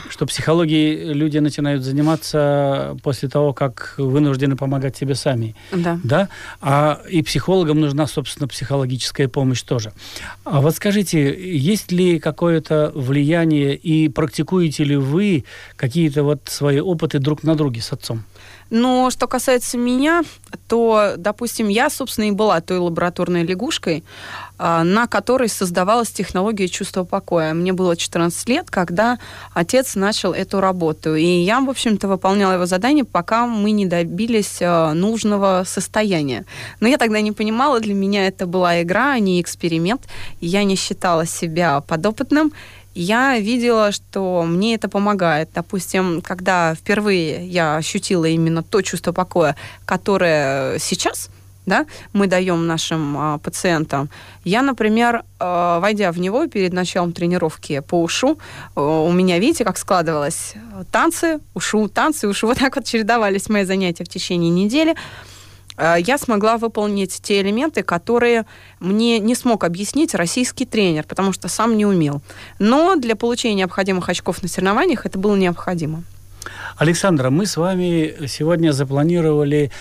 что 0.09 0.25
психологией 0.25 1.13
люди 1.13 1.37
начинают 1.37 1.83
заниматься 1.83 2.97
после 3.03 3.29
того, 3.29 3.53
как 3.53 3.95
вынуждены 3.97 4.55
помогать 4.55 4.97
себе 4.97 5.15
сами. 5.15 5.55
Да. 5.71 5.99
да? 6.03 6.29
А 6.61 7.01
и 7.09 7.21
психологам 7.21 7.79
нужна, 7.79 8.07
собственно, 8.07 8.47
психологическая 8.47 9.27
помощь 9.27 9.61
тоже. 9.61 9.93
А 10.43 10.61
вот 10.61 10.75
скажите, 10.75 11.35
есть 11.57 11.91
ли 11.91 12.19
какое-то 12.19 12.91
влияние 12.95 13.75
и 13.75 14.09
практикуете 14.09 14.83
ли 14.83 14.95
вы 14.95 15.45
какие-то 15.75 16.23
вот 16.23 16.41
свои 16.45 16.79
опыты 16.79 17.19
друг 17.19 17.43
на 17.43 17.55
друге 17.55 17.81
с 17.81 17.91
отцом? 17.91 18.23
Но 18.69 19.09
что 19.09 19.27
касается 19.27 19.77
меня, 19.77 20.23
то, 20.67 21.13
допустим, 21.17 21.69
я, 21.69 21.89
собственно, 21.89 22.25
и 22.25 22.31
была 22.31 22.59
той 22.59 22.79
лабораторной 22.79 23.43
лягушкой, 23.43 24.03
а, 24.57 24.83
на 24.83 25.07
которой 25.07 25.47
создавалась 25.47 26.09
технология 26.09 26.67
чувства 26.67 27.03
покоя. 27.03 27.53
Мне 27.53 27.71
было 27.71 27.95
14 27.95 28.49
лет, 28.49 28.69
когда 28.69 29.19
отец 29.53 29.95
начал 29.95 30.33
эту 30.33 30.59
работу. 30.59 31.15
И 31.15 31.25
я, 31.25 31.61
в 31.61 31.69
общем-то, 31.69 32.07
выполняла 32.07 32.53
его 32.53 32.65
задание, 32.65 33.05
пока 33.05 33.45
мы 33.45 33.71
не 33.71 33.85
добились 33.85 34.57
а, 34.61 34.93
нужного 34.93 35.63
состояния. 35.65 36.45
Но 36.81 36.87
я 36.87 36.97
тогда 36.97 37.21
не 37.21 37.31
понимала, 37.31 37.79
для 37.79 37.93
меня 37.93 38.27
это 38.27 38.45
была 38.45 38.81
игра, 38.81 39.13
а 39.13 39.19
не 39.19 39.41
эксперимент. 39.41 40.01
Я 40.41 40.63
не 40.63 40.75
считала 40.75 41.25
себя 41.25 41.81
подопытным 41.81 42.51
я 42.97 43.39
видела, 43.39 43.91
что 43.91 44.43
мне 44.43 44.75
это 44.75 44.89
помогает. 44.89 45.49
Допустим, 45.53 46.21
когда 46.21 46.73
впервые 46.75 47.47
я 47.47 47.77
ощутила 47.77 48.25
именно 48.25 48.63
то 48.63 48.81
чувство 48.81 49.11
покоя, 49.11 49.55
которое 49.85 50.79
сейчас 50.79 51.29
да, 51.67 51.85
мы 52.13 52.27
даем 52.27 52.65
нашим 52.65 53.17
а, 53.17 53.37
пациентам. 53.39 54.09
Я, 54.45 54.61
например, 54.61 55.23
а, 55.37 55.81
войдя 55.81 56.13
в 56.13 56.17
него 56.17 56.47
перед 56.47 56.71
началом 56.71 57.11
тренировки 57.11 57.81
по 57.81 58.01
ушу, 58.01 58.39
а, 58.75 59.01
у 59.03 59.11
меня, 59.11 59.37
видите, 59.37 59.65
как 59.65 59.77
складывалось 59.77 60.53
танцы, 60.91 61.39
ушу, 61.53 61.89
танцы, 61.89 62.27
ушу. 62.27 62.47
Вот 62.57 62.57
так 62.57 62.77
вот 62.77 62.85
чередовались 62.85 63.49
мои 63.49 63.65
занятия 63.65 64.05
в 64.05 64.09
течение 64.09 64.49
недели. 64.49 64.95
Э, 65.77 65.95
я 65.99 66.17
смогла 66.17 66.57
выполнить 66.57 67.19
те 67.21 67.41
элементы, 67.41 67.83
которые 67.83 68.45
мне 68.79 69.19
не 69.19 69.35
смог 69.35 69.63
объяснить 69.63 70.15
российский 70.15 70.65
тренер, 70.65 71.05
потому 71.07 71.33
что 71.33 71.47
сам 71.47 71.77
не 71.77 71.85
умел. 71.85 72.21
Но 72.59 72.95
для 72.95 73.15
получения 73.15 73.55
необходимых 73.55 74.09
очков 74.09 74.41
на 74.43 74.49
соревнованиях 74.49 75.05
это 75.05 75.17
было 75.17 75.35
необходимо. 75.35 76.03
Александра, 76.77 77.29
мы 77.29 77.45
с 77.45 77.57
вами 77.57 78.27
сегодня 78.27 78.71
запланировали 78.71 79.71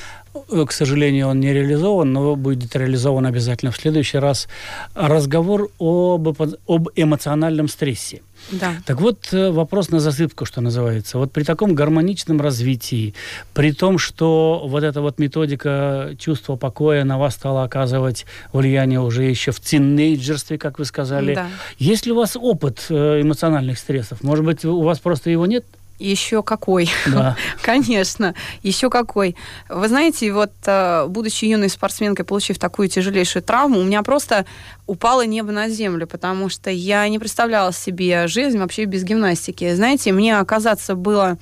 Э, 0.51 0.65
к 0.67 0.73
сожалению, 0.73 1.29
он 1.29 1.41
не 1.41 1.53
реализован, 1.53 2.13
но 2.13 2.37
будет 2.37 2.77
реализован 2.77 3.27
обязательно 3.27 3.71
в 3.71 3.77
следующий 3.77 4.19
раз. 4.19 4.49
Разговор 4.95 5.71
об, 5.79 6.29
об 6.67 6.89
эмоциональном 6.95 7.69
стрессе. 7.69 8.23
Да. 8.51 8.75
Так 8.85 9.01
вот, 9.01 9.29
э, 9.33 9.51
вопрос 9.51 9.91
на 9.91 10.01
засыпку, 10.01 10.45
что 10.45 10.61
называется. 10.61 11.19
Вот 11.19 11.33
при 11.33 11.43
таком 11.43 11.75
гармоничном 11.75 12.41
развитии, 12.41 13.15
при 13.55 13.73
том, 13.73 13.99
что 13.99 14.63
вот 14.67 14.83
эта 14.85 15.01
вот 15.01 15.19
методика 15.19 16.15
чувства 16.19 16.57
покоя 16.57 17.05
на 17.05 17.19
вас 17.19 17.35
стала 17.35 17.65
оказывать 17.65 18.27
влияние 18.53 19.01
уже 19.01 19.25
еще 19.25 19.53
в 19.53 19.61
тинейджерстве, 19.61 20.59
как 20.59 20.79
вы 20.79 20.85
сказали. 20.85 21.35
Да. 21.35 21.49
Есть 21.79 22.07
ли 22.07 22.13
у 22.13 22.17
вас 22.17 22.37
опыт 22.37 22.87
э, 22.89 23.23
эмоциональных 23.23 23.79
стрессов? 23.79 24.23
Может 24.23 24.45
быть, 24.45 24.65
у 24.65 24.83
вас 24.83 24.99
просто 24.99 25.31
его 25.31 25.47
нет? 25.47 25.65
Еще 25.99 26.43
какой. 26.43 26.91
Да. 27.07 27.37
Конечно, 27.63 28.35
еще 28.63 28.91
какой. 28.91 29.35
Вы 29.69 29.89
знаете, 29.89 30.31
вот 30.33 30.53
э, 30.67 31.07
будучи 31.09 31.47
юной 31.47 31.71
спортсменкой, 31.71 32.25
получив 32.25 32.59
такую 32.59 32.89
тяжелейшую 32.89 33.43
травму, 33.43 33.81
у 33.81 33.85
меня 33.85 34.03
просто 34.03 34.45
упало 34.87 35.25
небо 35.25 35.53
на 35.53 35.69
землю, 35.69 36.07
потому 36.07 36.51
что 36.51 36.71
я 36.71 37.09
не 37.09 37.19
представляла 37.19 37.73
себе 37.73 38.27
жизнь 38.27 38.59
вообще 38.59 38.85
без 38.85 39.05
гимнастики. 39.05 39.75
Знаете, 39.75 40.13
мне 40.13 40.39
оказаться 40.39 40.95
было 40.95 41.39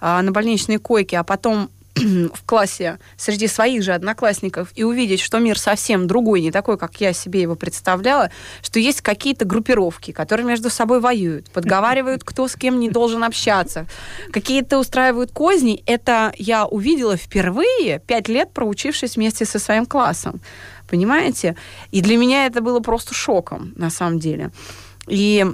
э, 0.00 0.20
на 0.20 0.32
больничной 0.32 0.78
койке, 0.78 1.18
а 1.18 1.24
потом 1.24 1.70
в 2.34 2.44
классе 2.44 2.98
среди 3.16 3.46
своих 3.46 3.82
же 3.82 3.92
одноклассников 3.92 4.70
и 4.74 4.84
увидеть, 4.84 5.20
что 5.20 5.38
мир 5.38 5.58
совсем 5.58 6.06
другой, 6.06 6.40
не 6.40 6.50
такой, 6.50 6.78
как 6.78 7.00
я 7.00 7.12
себе 7.12 7.42
его 7.42 7.54
представляла, 7.54 8.30
что 8.62 8.78
есть 8.78 9.00
какие-то 9.00 9.44
группировки, 9.44 10.12
которые 10.12 10.46
между 10.46 10.70
собой 10.70 11.00
воюют, 11.00 11.50
подговаривают, 11.50 12.24
кто 12.24 12.48
с 12.48 12.56
кем 12.56 12.80
не 12.80 12.90
должен 12.90 13.24
общаться, 13.24 13.86
какие-то 14.32 14.78
устраивают 14.78 15.32
козни, 15.32 15.82
это 15.86 16.32
я 16.36 16.66
увидела 16.66 17.16
впервые, 17.16 18.00
пять 18.06 18.28
лет 18.28 18.52
проучившись 18.52 19.16
вместе 19.16 19.44
со 19.44 19.58
своим 19.58 19.86
классом. 19.86 20.40
Понимаете? 20.88 21.56
И 21.92 22.00
для 22.00 22.16
меня 22.16 22.46
это 22.46 22.60
было 22.60 22.80
просто 22.80 23.14
шоком, 23.14 23.72
на 23.76 23.90
самом 23.90 24.18
деле. 24.18 24.50
И 25.06 25.46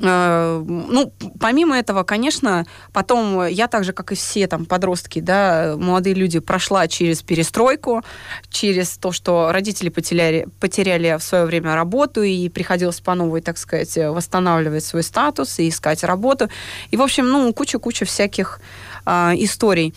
ну, 0.00 1.12
помимо 1.40 1.76
этого, 1.76 2.04
конечно, 2.04 2.66
потом 2.92 3.46
я 3.46 3.66
так 3.66 3.84
же, 3.84 3.92
как 3.92 4.12
и 4.12 4.14
все 4.14 4.46
там 4.46 4.64
подростки, 4.64 5.18
да, 5.18 5.74
молодые 5.76 6.14
люди, 6.14 6.38
прошла 6.38 6.86
через 6.86 7.22
перестройку, 7.22 8.02
через 8.48 8.96
то, 8.96 9.10
что 9.10 9.50
родители 9.50 9.88
потеряли, 9.88 10.46
потеряли 10.60 11.16
в 11.18 11.22
свое 11.22 11.46
время 11.46 11.74
работу, 11.74 12.22
и 12.22 12.48
приходилось 12.48 13.00
по 13.00 13.14
новой, 13.14 13.40
так 13.40 13.58
сказать, 13.58 13.96
восстанавливать 13.96 14.84
свой 14.84 15.02
статус 15.02 15.58
и 15.58 15.68
искать 15.68 16.04
работу. 16.04 16.48
И, 16.92 16.96
в 16.96 17.02
общем, 17.02 17.28
ну, 17.28 17.52
куча-куча 17.52 18.04
всяких 18.04 18.60
э, 19.04 19.32
историй. 19.38 19.94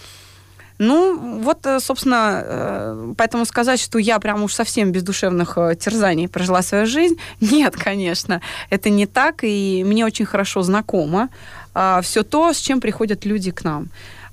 Ну, 0.84 1.40
вот, 1.44 1.68
э, 1.68 1.80
собственно, 1.80 2.42
э, 2.44 3.14
поэтому 3.16 3.46
сказать, 3.46 3.80
что 3.80 4.00
я 4.00 4.20
прям 4.20 4.44
уж 4.44 4.56
совсем 4.56 4.92
без 4.92 5.04
душевных 5.04 5.56
э, 5.58 5.76
терзаний 5.76 6.28
прожила 6.28 6.64
свою 6.64 6.88
жизнь, 6.88 7.18
нет, 7.42 7.76
конечно, 7.76 8.42
это 8.72 8.90
не 8.90 9.06
так, 9.06 9.44
и 9.44 9.84
мне 9.86 10.06
очень 10.06 10.26
хорошо 10.26 10.64
знакомо 10.64 11.30
а, 11.76 12.02
все 12.02 12.24
то, 12.24 12.52
с 12.52 12.58
чем 12.58 12.82
приходят 12.82 13.26
люди 13.26 13.52
к 13.52 13.64
нам. 13.64 13.90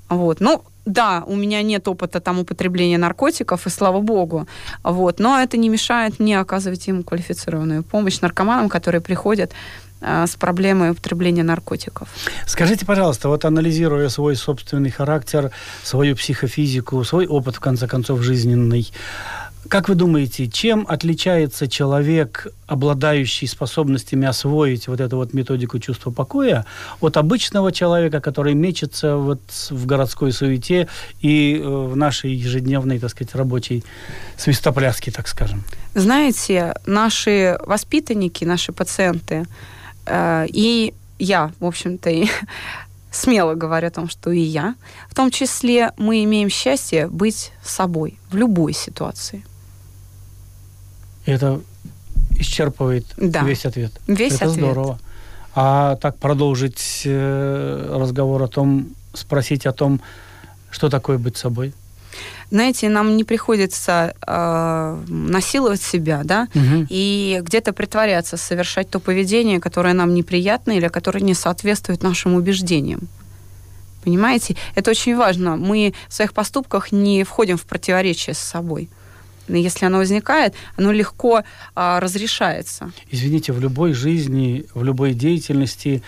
Вот. 0.09 0.41
Ну, 0.41 0.63
да, 0.87 1.23
у 1.27 1.37
меня 1.37 1.63
нет 1.63 1.87
опыта 1.87 2.19
там 2.19 2.39
употребления 2.39 2.97
наркотиков, 2.99 3.67
и 3.67 3.71
слава 3.71 4.01
богу. 4.01 4.47
Вот. 4.83 5.21
Но 5.21 5.39
это 5.39 5.59
не 5.59 5.69
мешает 5.69 6.19
мне 6.19 6.41
оказывать 6.41 6.89
им 6.89 7.03
квалифицированную 7.03 7.83
помощь 7.83 8.23
наркоманам, 8.23 8.71
которые 8.71 9.03
приходят 9.03 9.53
с 10.01 10.37
проблемой 10.37 10.91
употребления 10.91 11.43
наркотиков. 11.43 12.09
Скажите, 12.47 12.87
пожалуйста, 12.87 13.29
вот 13.29 13.45
анализируя 13.45 14.09
свой 14.09 14.37
собственный 14.37 14.91
характер, 14.91 15.51
свою 15.83 16.17
психофизику, 16.17 17.03
свой 17.05 17.27
опыт, 17.27 17.57
в 17.57 17.61
конце 17.61 17.87
концов, 17.87 18.23
жизненный, 18.23 18.91
как 19.69 19.89
вы 19.89 19.95
думаете, 19.97 20.49
чем 20.49 20.87
отличается 20.89 21.69
человек, 21.69 22.47
обладающий 22.67 23.47
способностями 23.47 24.27
освоить 24.27 24.89
вот 24.89 25.01
эту 25.01 25.17
вот 25.17 25.35
методику 25.35 25.79
чувства 25.79 26.11
покоя, 26.11 26.65
от 27.01 27.17
обычного 27.17 27.71
человека, 27.73 28.21
который 28.21 28.55
мечется 28.55 29.17
вот 29.17 29.41
в 29.71 29.87
городской 29.87 30.33
суете 30.33 30.89
и 31.21 31.61
э, 31.63 31.69
в 31.69 31.97
нашей 31.97 32.33
ежедневной, 32.33 32.99
так 32.99 33.11
сказать, 33.11 33.35
рабочей 33.35 33.85
свистопляске, 34.37 35.11
так 35.11 35.29
скажем? 35.29 35.65
Знаете, 35.95 36.75
наши 36.87 37.59
воспитанники, 37.67 38.45
наши 38.45 38.73
пациенты, 38.73 39.45
Э, 39.45 39.69
и 40.53 40.95
я, 41.19 41.53
в 41.61 41.65
общем-то, 41.65 42.11
и 42.11 42.27
смело 43.11 43.55
говорю 43.55 43.89
о 43.89 43.91
том, 43.91 44.09
что 44.09 44.31
и 44.31 44.41
я, 44.41 44.75
в 45.09 45.15
том 45.15 45.31
числе 45.31 45.93
мы 45.97 46.25
имеем 46.25 46.49
счастье 46.49 47.09
быть 47.09 47.53
собой 47.63 48.19
в 48.31 48.37
любой 48.37 48.73
ситуации. 48.73 49.45
Это 51.27 51.61
исчерпывает 52.39 53.05
да. 53.17 53.43
весь 53.43 53.67
ответ. 53.67 53.93
Весь 54.07 54.35
Это 54.35 54.47
ответ. 54.47 54.59
здорово. 54.59 54.99
А 55.55 55.97
так 55.97 56.17
продолжить 56.19 57.03
э, 57.05 57.97
разговор 57.99 58.43
о 58.43 58.49
том, 58.49 58.89
спросить 59.13 59.67
о 59.67 59.73
том, 59.73 60.01
что 60.71 60.89
такое 60.89 61.19
быть 61.19 61.37
собой? 61.37 61.75
Знаете, 62.51 62.89
нам 62.89 63.17
не 63.17 63.25
приходится 63.25 64.15
э, 64.27 65.05
насиловать 65.09 65.83
себя, 65.83 66.23
да, 66.25 66.49
угу. 66.55 66.87
и 66.89 67.41
где-то 67.43 67.73
притворяться, 67.73 68.37
совершать 68.37 68.89
то 68.89 69.01
поведение, 69.01 69.61
которое 69.61 69.95
нам 69.95 70.15
неприятно 70.15 70.73
или 70.73 70.89
которое 70.89 71.21
не 71.21 71.35
соответствует 71.35 72.03
нашим 72.03 72.35
убеждениям. 72.35 73.09
Понимаете? 74.03 74.57
Это 74.75 74.91
очень 74.91 75.17
важно. 75.17 75.57
Мы 75.57 75.93
в 76.09 76.15
своих 76.15 76.33
поступках 76.33 76.93
не 76.93 77.25
входим 77.25 77.59
в 77.59 77.65
противоречие 77.65 78.35
с 78.35 78.39
собой. 78.39 78.89
Если 79.49 79.87
оно 79.87 79.99
возникает, 79.99 80.55
оно 80.77 80.93
легко 80.93 81.43
а, 81.75 82.01
разрешается. 82.01 82.93
Извините, 83.11 83.53
в 83.53 83.61
любой 83.61 83.93
жизни, 83.95 84.67
в 84.75 84.85
любой 84.85 85.15
деятельности 85.15 86.03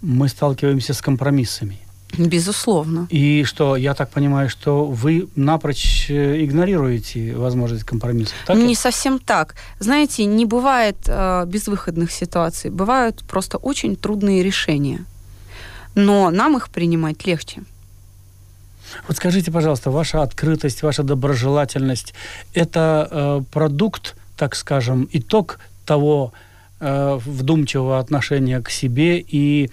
мы 0.00 0.28
сталкиваемся 0.28 0.94
с 0.94 1.02
компромиссами. 1.02 1.83
Безусловно. 2.18 3.06
И 3.10 3.44
что, 3.44 3.76
я 3.76 3.94
так 3.94 4.10
понимаю, 4.10 4.48
что 4.48 4.84
вы 4.84 5.28
напрочь 5.36 6.10
э, 6.10 6.44
игнорируете 6.44 7.34
возможность 7.36 7.84
компромисса? 7.84 8.32
Так 8.46 8.56
не 8.56 8.72
это? 8.72 8.82
совсем 8.82 9.18
так. 9.18 9.54
Знаете, 9.78 10.24
не 10.24 10.46
бывает 10.46 10.96
э, 11.06 11.44
безвыходных 11.46 12.12
ситуаций. 12.12 12.70
Бывают 12.70 13.24
просто 13.28 13.58
очень 13.58 13.96
трудные 13.96 14.42
решения. 14.42 15.04
Но 15.94 16.30
нам 16.30 16.56
их 16.56 16.68
принимать 16.70 17.26
легче. 17.26 17.62
Вот 19.08 19.16
скажите, 19.16 19.50
пожалуйста, 19.50 19.90
ваша 19.90 20.22
открытость, 20.22 20.82
ваша 20.82 21.02
доброжелательность– 21.02 22.14
это 22.54 23.08
э, 23.10 23.42
продукт, 23.52 24.14
так 24.36 24.54
скажем, 24.54 25.08
итог 25.12 25.58
того 25.84 26.32
э, 26.80 27.18
вдумчивого 27.24 27.98
отношения 27.98 28.60
к 28.60 28.70
себе 28.70 29.18
и 29.18 29.70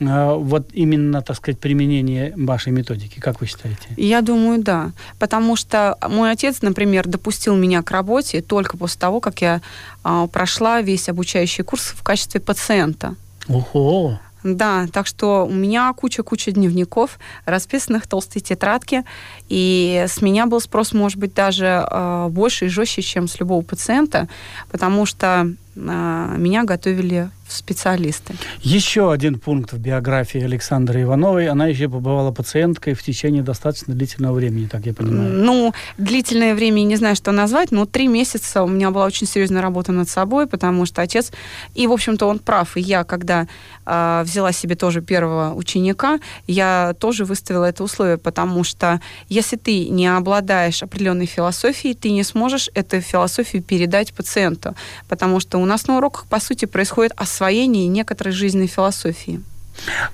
вот 0.00 0.68
именно, 0.72 1.22
так 1.22 1.36
сказать, 1.36 1.58
применение 1.58 2.32
вашей 2.36 2.72
методики, 2.72 3.18
как 3.18 3.40
вы 3.40 3.46
считаете? 3.46 3.88
Я 3.96 4.20
думаю, 4.20 4.62
да. 4.62 4.92
Потому 5.18 5.56
что 5.56 5.96
мой 6.08 6.30
отец, 6.30 6.62
например, 6.62 7.08
допустил 7.08 7.56
меня 7.56 7.82
к 7.82 7.90
работе 7.90 8.40
только 8.40 8.76
после 8.76 9.00
того, 9.00 9.20
как 9.20 9.40
я 9.42 9.60
а, 10.04 10.26
прошла 10.28 10.82
весь 10.82 11.08
обучающий 11.08 11.64
курс 11.64 11.86
в 11.96 12.02
качестве 12.02 12.40
пациента. 12.40 13.16
Ого! 13.48 14.18
Да, 14.44 14.86
так 14.92 15.06
что 15.06 15.46
у 15.46 15.52
меня 15.52 15.92
куча-куча 15.92 16.52
дневников, 16.52 17.18
расписанных 17.44 18.06
толстой 18.06 18.40
тетрадки, 18.40 19.04
и 19.48 20.04
с 20.06 20.22
меня 20.22 20.46
был 20.46 20.60
спрос, 20.60 20.92
может 20.92 21.18
быть, 21.18 21.34
даже 21.34 21.86
э, 21.90 22.28
больше 22.30 22.66
и 22.66 22.68
жестче, 22.68 23.02
чем 23.02 23.26
с 23.26 23.40
любого 23.40 23.62
пациента, 23.62 24.28
потому 24.70 25.06
что 25.06 25.52
меня 25.78 26.64
готовили 26.64 27.30
специалисты. 27.48 28.34
Еще 28.60 29.10
один 29.12 29.38
пункт 29.38 29.72
в 29.72 29.78
биографии 29.78 30.42
Александры 30.42 31.02
Ивановой. 31.02 31.48
Она 31.48 31.66
еще 31.66 31.88
побывала 31.88 32.30
пациенткой 32.30 32.94
в 32.94 33.02
течение 33.02 33.42
достаточно 33.42 33.94
длительного 33.94 34.34
времени, 34.34 34.66
так 34.66 34.86
я 34.86 34.94
понимаю. 34.94 35.32
Ну, 35.32 35.72
длительное 35.96 36.54
время, 36.54 36.80
не 36.80 36.96
знаю, 36.96 37.16
что 37.16 37.32
назвать, 37.32 37.70
но 37.70 37.86
три 37.86 38.08
месяца 38.08 38.62
у 38.62 38.68
меня 38.68 38.90
была 38.90 39.06
очень 39.06 39.26
серьезная 39.26 39.62
работа 39.62 39.92
над 39.92 40.08
собой, 40.08 40.46
потому 40.46 40.86
что 40.86 41.02
отец, 41.02 41.32
и, 41.74 41.86
в 41.86 41.92
общем-то, 41.92 42.26
он 42.26 42.38
прав. 42.38 42.76
И 42.76 42.80
я, 42.80 43.04
когда 43.04 43.46
э, 43.86 44.22
взяла 44.24 44.52
себе 44.52 44.74
тоже 44.74 45.00
первого 45.00 45.54
ученика, 45.54 46.20
я 46.46 46.94
тоже 46.98 47.24
выставила 47.24 47.64
это 47.64 47.84
условие, 47.84 48.18
потому 48.18 48.64
что 48.64 49.00
если 49.28 49.56
ты 49.56 49.88
не 49.88 50.06
обладаешь 50.06 50.82
определенной 50.82 51.26
философией, 51.26 51.94
ты 51.94 52.10
не 52.10 52.22
сможешь 52.22 52.70
эту 52.74 53.00
философию 53.00 53.62
передать 53.62 54.12
пациенту, 54.12 54.74
потому 55.08 55.40
что 55.40 55.58
у 55.58 55.64
нас 55.68 55.86
на 55.86 55.98
уроках, 55.98 56.26
по 56.26 56.40
сути, 56.40 56.64
происходит 56.64 57.12
освоение 57.16 57.86
некоторой 57.86 58.32
жизненной 58.32 58.66
философии. 58.66 59.40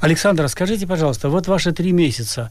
Александра, 0.01 0.49
скажите, 0.49 0.87
пожалуйста, 0.87 1.29
вот 1.29 1.49
ваши 1.49 1.73
три 1.73 1.93
месяца, 1.93 2.51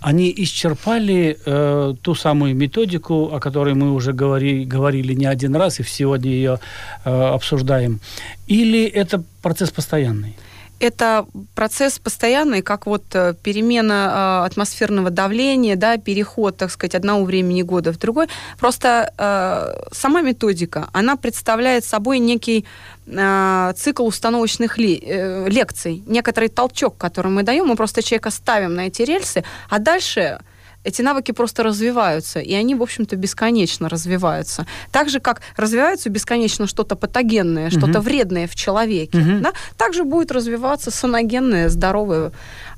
они 0.00 0.32
исчерпали 0.36 1.38
э, 1.44 1.94
ту 2.02 2.14
самую 2.14 2.54
методику, 2.54 3.34
о 3.34 3.40
которой 3.40 3.74
мы 3.74 3.92
уже 3.92 4.12
говори, 4.12 4.64
говорили 4.64 5.14
не 5.14 5.24
один 5.26 5.56
раз 5.56 5.80
и 5.80 5.82
сегодня 5.82 6.30
ее 6.30 6.60
э, 7.04 7.10
обсуждаем, 7.10 8.00
или 8.46 8.84
это 8.84 9.22
процесс 9.42 9.70
постоянный? 9.70 10.36
Это 10.80 11.26
процесс 11.54 11.98
постоянный, 11.98 12.62
как 12.62 12.86
вот 12.86 13.02
э, 13.14 13.34
перемена 13.42 14.42
э, 14.42 14.46
атмосферного 14.46 15.10
давления, 15.10 15.76
да, 15.76 15.96
переход, 15.96 16.56
так 16.56 16.70
сказать, 16.70 16.94
одного 16.94 17.24
времени 17.24 17.62
года 17.62 17.92
в 17.92 17.98
другой. 17.98 18.28
Просто 18.58 19.12
э, 19.16 19.94
сама 19.94 20.22
методика, 20.22 20.88
она 20.92 21.16
представляет 21.16 21.84
собой 21.84 22.18
некий 22.18 22.64
э, 23.06 23.72
цикл 23.76 24.06
установочных 24.06 24.78
ли, 24.78 25.02
э, 25.02 25.48
лекций, 25.48 26.02
некоторый 26.06 26.48
толчок, 26.48 26.96
который 26.96 27.30
мы 27.30 27.42
даем, 27.42 27.66
мы 27.66 27.76
просто 27.76 28.02
человека 28.02 28.30
ставим 28.30 28.74
на 28.74 28.86
эти 28.86 29.02
рельсы, 29.02 29.44
а 29.70 29.78
дальше 29.78 30.38
эти 30.84 31.02
навыки 31.02 31.32
просто 31.32 31.62
развиваются, 31.62 32.40
и 32.40 32.52
они, 32.54 32.74
в 32.74 32.82
общем-то, 32.82 33.16
бесконечно 33.16 33.88
развиваются. 33.88 34.66
Так 34.92 35.08
же, 35.08 35.18
как 35.20 35.40
развивается 35.56 36.10
бесконечно 36.10 36.66
что-то 36.66 36.94
патогенное, 36.94 37.70
что-то 37.70 38.00
вредное 38.00 38.46
в 38.46 38.54
человеке, 38.54 39.18
угу. 39.18 39.40
да, 39.40 39.52
также 39.76 40.04
будет 40.04 40.30
развиваться 40.30 40.90
саногенное, 40.90 41.68
здоровое 41.68 42.32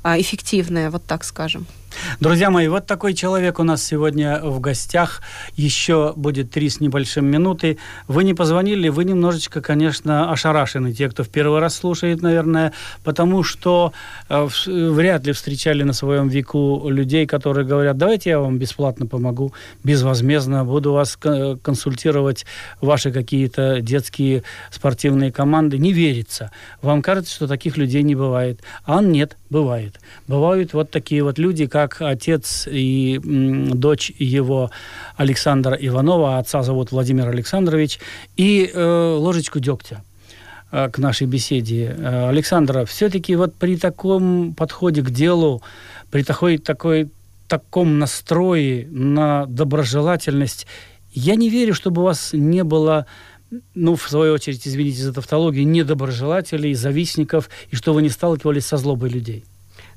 эффективное, 0.04 0.90
вот 0.90 1.04
так 1.04 1.24
скажем. 1.24 1.66
Друзья 2.20 2.50
мои, 2.50 2.68
вот 2.68 2.86
такой 2.86 3.14
человек 3.14 3.58
у 3.58 3.62
нас 3.62 3.82
сегодня 3.82 4.40
в 4.42 4.60
гостях. 4.60 5.22
Еще 5.56 6.12
будет 6.16 6.50
три 6.50 6.68
с 6.68 6.80
небольшим 6.80 7.26
минуты. 7.26 7.78
Вы 8.06 8.24
не 8.24 8.34
позвонили, 8.34 8.88
вы 8.88 9.04
немножечко, 9.04 9.60
конечно, 9.60 10.30
ошарашены, 10.30 10.92
те, 10.92 11.08
кто 11.08 11.24
в 11.24 11.28
первый 11.28 11.60
раз 11.60 11.76
слушает, 11.76 12.22
наверное, 12.22 12.72
потому 13.04 13.42
что 13.42 13.92
э, 14.28 14.46
вряд 14.66 15.26
ли 15.26 15.32
встречали 15.32 15.82
на 15.82 15.92
своем 15.92 16.28
веку 16.28 16.88
людей, 16.88 17.26
которые 17.26 17.66
говорят, 17.66 17.96
давайте 17.96 18.30
я 18.30 18.40
вам 18.40 18.58
бесплатно 18.58 19.06
помогу, 19.06 19.52
безвозмездно, 19.82 20.64
буду 20.64 20.92
вас 20.92 21.16
консультировать, 21.16 22.44
ваши 22.80 23.10
какие-то 23.10 23.80
детские 23.80 24.42
спортивные 24.70 25.32
команды. 25.32 25.78
Не 25.78 25.92
верится. 25.92 26.50
Вам 26.82 27.02
кажется, 27.02 27.34
что 27.34 27.48
таких 27.48 27.76
людей 27.76 28.02
не 28.02 28.14
бывает. 28.14 28.60
А 28.84 29.00
нет, 29.00 29.36
бывает. 29.50 29.95
Бывают 30.28 30.72
вот 30.72 30.90
такие 30.90 31.22
вот 31.22 31.38
люди, 31.38 31.66
как 31.66 32.00
отец 32.00 32.68
и 32.70 33.20
дочь 33.22 34.12
его 34.18 34.70
Александра 35.16 35.76
Иванова, 35.80 36.38
отца 36.38 36.62
зовут 36.62 36.92
Владимир 36.92 37.28
Александрович, 37.28 37.98
и 38.36 38.70
э, 38.72 39.16
ложечку 39.18 39.60
дегтя 39.60 40.02
э, 40.72 40.88
к 40.90 40.98
нашей 40.98 41.26
беседе. 41.26 41.94
Э, 41.96 42.28
Александра, 42.28 42.84
все-таки 42.84 43.36
вот 43.36 43.54
при 43.54 43.76
таком 43.76 44.54
подходе 44.54 45.02
к 45.02 45.10
делу, 45.10 45.62
при 46.10 46.22
такой, 46.22 46.58
такой, 46.58 47.10
таком 47.48 47.98
настрое 47.98 48.86
на 48.90 49.46
доброжелательность, 49.46 50.66
я 51.12 51.34
не 51.34 51.48
верю, 51.48 51.74
чтобы 51.74 52.02
у 52.02 52.04
вас 52.04 52.30
не 52.32 52.64
было 52.64 53.06
ну, 53.74 53.94
в 53.94 54.08
свою 54.08 54.34
очередь, 54.34 54.66
извините 54.66 55.02
за 55.02 55.12
тавтологию, 55.12 55.66
недоброжелателей, 55.66 56.74
завистников, 56.74 57.48
и 57.70 57.76
что 57.76 57.92
вы 57.92 58.02
не 58.02 58.08
сталкивались 58.08 58.66
со 58.66 58.76
злобой 58.76 59.10
людей 59.10 59.44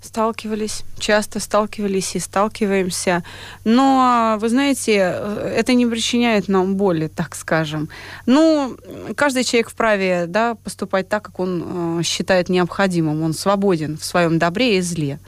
сталкивались, 0.02 0.84
часто 0.98 1.40
сталкивались 1.40 2.16
и 2.16 2.20
сталкиваемся. 2.20 3.24
Но, 3.66 4.38
вы 4.40 4.50
знаете, 4.50 4.94
это 4.94 5.74
не 5.74 5.86
причиняет 5.86 6.48
нам 6.48 6.76
боли, 6.76 7.08
так 7.08 7.36
скажем. 7.36 7.90
Ну, 8.26 8.78
каждый 9.16 9.44
человек 9.44 9.70
вправе 9.70 10.26
да, 10.28 10.56
поступать 10.56 11.10
так, 11.10 11.24
как 11.24 11.40
он 11.40 12.00
э, 12.00 12.04
считает 12.04 12.50
необходимым. 12.50 13.24
Он 13.24 13.34
свободен 13.34 13.98
в 13.98 14.06
своем 14.06 14.40
добре 14.40 14.78
и 14.78 14.82
зле. 14.82 15.20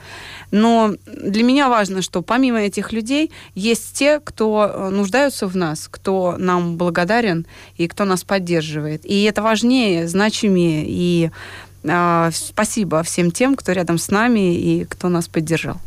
Но 0.50 0.94
для 1.06 1.42
меня 1.42 1.68
важно, 1.68 2.02
что 2.02 2.22
помимо 2.22 2.60
этих 2.60 2.92
людей 2.92 3.30
есть 3.54 3.92
те, 3.94 4.20
кто 4.20 4.70
э, 4.72 4.88
нуждаются 4.90 5.46
в 5.46 5.56
нас, 5.56 5.88
кто 5.90 6.36
нам 6.38 6.76
благодарен 6.76 7.46
и 7.76 7.88
кто 7.88 8.04
нас 8.04 8.24
поддерживает. 8.24 9.04
И 9.04 9.22
это 9.24 9.42
важнее, 9.42 10.08
значимее 10.08 10.84
и 10.86 11.30
спасибо 12.32 13.02
всем 13.02 13.30
тем, 13.30 13.56
кто 13.56 13.72
рядом 13.72 13.98
с 13.98 14.10
нами 14.10 14.54
и 14.54 14.84
кто 14.84 15.08
нас 15.08 15.28
поддержал. 15.28 15.78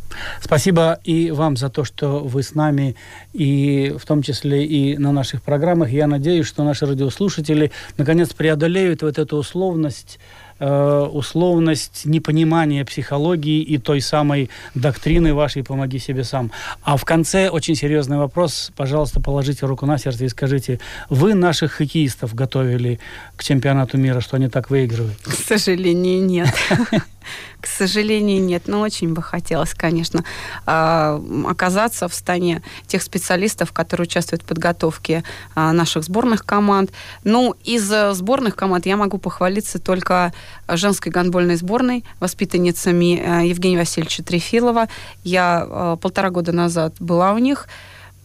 Спасибо 0.42 1.00
и 1.04 1.32
вам 1.32 1.58
за 1.58 1.70
то, 1.70 1.84
что 1.84 2.20
вы 2.20 2.44
с 2.44 2.56
нами, 2.56 2.96
и 3.34 3.96
в 3.98 4.06
том 4.06 4.22
числе 4.22 4.66
и 4.66 4.98
на 4.98 5.12
наших 5.12 5.42
программах. 5.42 5.90
Я 5.90 6.08
надеюсь, 6.08 6.48
что 6.48 6.64
наши 6.64 6.86
радиослушатели 6.86 7.72
наконец 7.98 8.34
преодолеют 8.34 9.02
вот 9.02 9.18
эту 9.18 9.38
условность 9.38 10.20
Э, 10.58 11.10
условность 11.12 12.06
непонимания 12.06 12.86
психологии 12.86 13.62
и 13.62 13.78
той 13.78 14.00
самой 14.00 14.50
доктрины 14.74 15.34
вашей 15.34 15.64
«помоги 15.66 16.00
себе 16.00 16.24
сам». 16.24 16.50
А 16.82 16.96
в 16.96 17.04
конце 17.04 17.50
очень 17.50 17.76
серьезный 17.76 18.18
вопрос. 18.18 18.72
Пожалуйста, 18.78 19.20
положите 19.20 19.66
руку 19.66 19.86
на 19.86 19.98
сердце 19.98 20.24
и 20.24 20.30
скажите, 20.30 20.80
вы 21.10 21.34
наших 21.34 21.74
хоккеистов 21.74 22.34
готовили 22.34 23.02
к 23.36 23.44
чемпионату 23.44 23.98
мира, 23.98 24.22
что 24.22 24.38
они 24.38 24.48
так 24.48 24.70
выигрывают? 24.70 25.18
К 25.24 25.34
сожалению, 25.34 26.26
нет. 26.26 26.56
К 27.62 27.68
сожалению, 27.68 28.44
нет. 28.44 28.64
Но 28.68 28.82
очень 28.82 29.14
бы 29.14 29.22
хотелось, 29.22 29.74
конечно, 29.74 30.24
а, 30.66 31.22
оказаться 31.48 32.08
в 32.08 32.14
стане 32.14 32.62
тех 32.88 33.02
специалистов, 33.02 33.72
которые 33.72 34.06
участвуют 34.06 34.44
в 34.44 34.46
подготовке 34.46 35.24
а, 35.56 35.72
наших 35.74 36.04
сборных 36.04 36.46
команд. 36.46 36.92
Ну, 37.24 37.56
из 37.64 37.92
э, 37.92 38.14
сборных 38.14 38.56
команд 38.56 38.86
я 38.86 38.98
могу 38.98 39.18
похвалиться 39.18 39.80
только 39.80 40.34
женской 40.68 41.12
гандбольной 41.12 41.56
сборной, 41.56 42.04
воспитанницами 42.20 43.20
э, 43.20 43.48
Евгения 43.48 43.78
Васильевича 43.78 44.24
Трефилова. 44.24 44.88
Я 45.24 45.66
э, 45.68 45.98
полтора 46.02 46.30
года 46.30 46.52
назад 46.52 46.96
была 47.00 47.34
у 47.34 47.38
них 47.38 47.68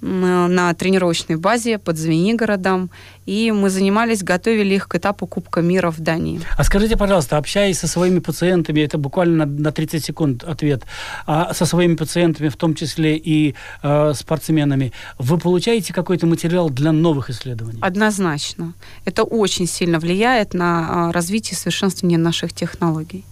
на 0.00 0.74
тренировочной 0.74 1.36
базе 1.36 1.78
под 1.78 1.98
Звенигородом, 1.98 2.90
и 3.26 3.52
мы 3.52 3.70
занимались, 3.70 4.22
готовили 4.22 4.74
их 4.74 4.88
к 4.88 4.94
этапу 4.94 5.26
Кубка 5.26 5.60
мира 5.60 5.90
в 5.90 6.00
Дании. 6.00 6.40
А 6.56 6.64
скажите, 6.64 6.96
пожалуйста, 6.96 7.36
общаясь 7.36 7.78
со 7.78 7.86
своими 7.86 8.18
пациентами, 8.18 8.80
это 8.80 8.98
буквально 8.98 9.44
на, 9.44 9.46
на 9.46 9.72
30 9.72 10.04
секунд 10.04 10.44
ответ, 10.44 10.82
а 11.26 11.52
со 11.54 11.66
своими 11.66 11.94
пациентами, 11.94 12.48
в 12.48 12.56
том 12.56 12.74
числе 12.74 13.16
и 13.16 13.54
э, 13.82 14.14
спортсменами, 14.14 14.92
вы 15.18 15.38
получаете 15.38 15.92
какой-то 15.92 16.26
материал 16.26 16.70
для 16.70 16.92
новых 16.92 17.30
исследований? 17.30 17.78
Однозначно. 17.82 18.72
Это 19.04 19.24
очень 19.24 19.66
сильно 19.66 19.98
влияет 19.98 20.54
на 20.54 21.08
а, 21.08 21.12
развитие 21.12 21.52
и 21.52 21.60
совершенствование 21.60 22.18
наших 22.18 22.52
технологий. 22.52 23.24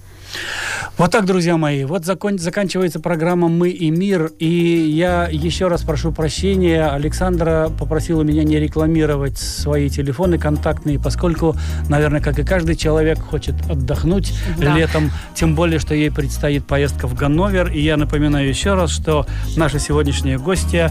Вот 0.99 1.13
так, 1.13 1.27
друзья 1.27 1.57
мои, 1.57 1.85
вот 1.85 2.05
закон, 2.05 2.39
заканчивается 2.39 2.99
программа 2.99 3.49
«Мы 3.49 3.71
и 3.71 3.89
мир», 3.91 4.33
и 4.41 4.49
я 4.49 5.29
еще 5.31 5.69
раз 5.69 5.83
прошу 5.83 6.11
прощения. 6.11 6.89
Александра 6.89 7.71
попросила 7.79 8.23
меня 8.23 8.43
не 8.43 8.59
рекламировать 8.59 9.39
свои 9.39 9.89
телефоны 9.91 10.39
контактные, 10.39 10.99
поскольку, 10.99 11.57
наверное, 11.89 12.21
как 12.21 12.41
и 12.41 12.43
каждый 12.43 12.75
человек 12.75 13.21
хочет 13.21 13.55
отдохнуть 13.71 14.35
да. 14.59 14.77
летом, 14.77 15.13
тем 15.37 15.55
более, 15.55 15.79
что 15.79 15.95
ей 15.95 16.11
предстоит 16.11 16.67
поездка 16.67 17.07
в 17.07 17.15
Ганновер. 17.15 17.69
И 17.71 17.81
я 17.81 17.97
напоминаю 17.97 18.49
еще 18.49 18.75
раз, 18.75 18.91
что 18.91 19.25
наша 19.57 19.79
сегодняшняя 19.79 20.39
гостья 20.39 20.91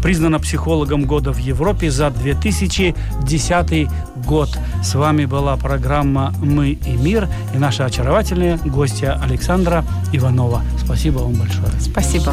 признана 0.00 0.38
психологом 0.38 1.06
года 1.06 1.32
в 1.32 1.38
Европе 1.38 1.90
за 1.90 2.10
2010 2.10 3.88
год. 4.26 4.48
С 4.84 4.94
вами 4.94 5.24
была 5.24 5.56
программа 5.56 6.32
«Мы 6.40 6.70
и 6.70 6.92
мир» 6.92 7.28
и 7.52 7.58
наша 7.58 7.84
очаровательная 7.84 8.60
гостья 8.70 9.18
Александра 9.20 9.84
Иванова. 10.12 10.62
Спасибо 10.82 11.18
вам 11.18 11.34
большое. 11.34 11.70
Спасибо. 11.80 12.32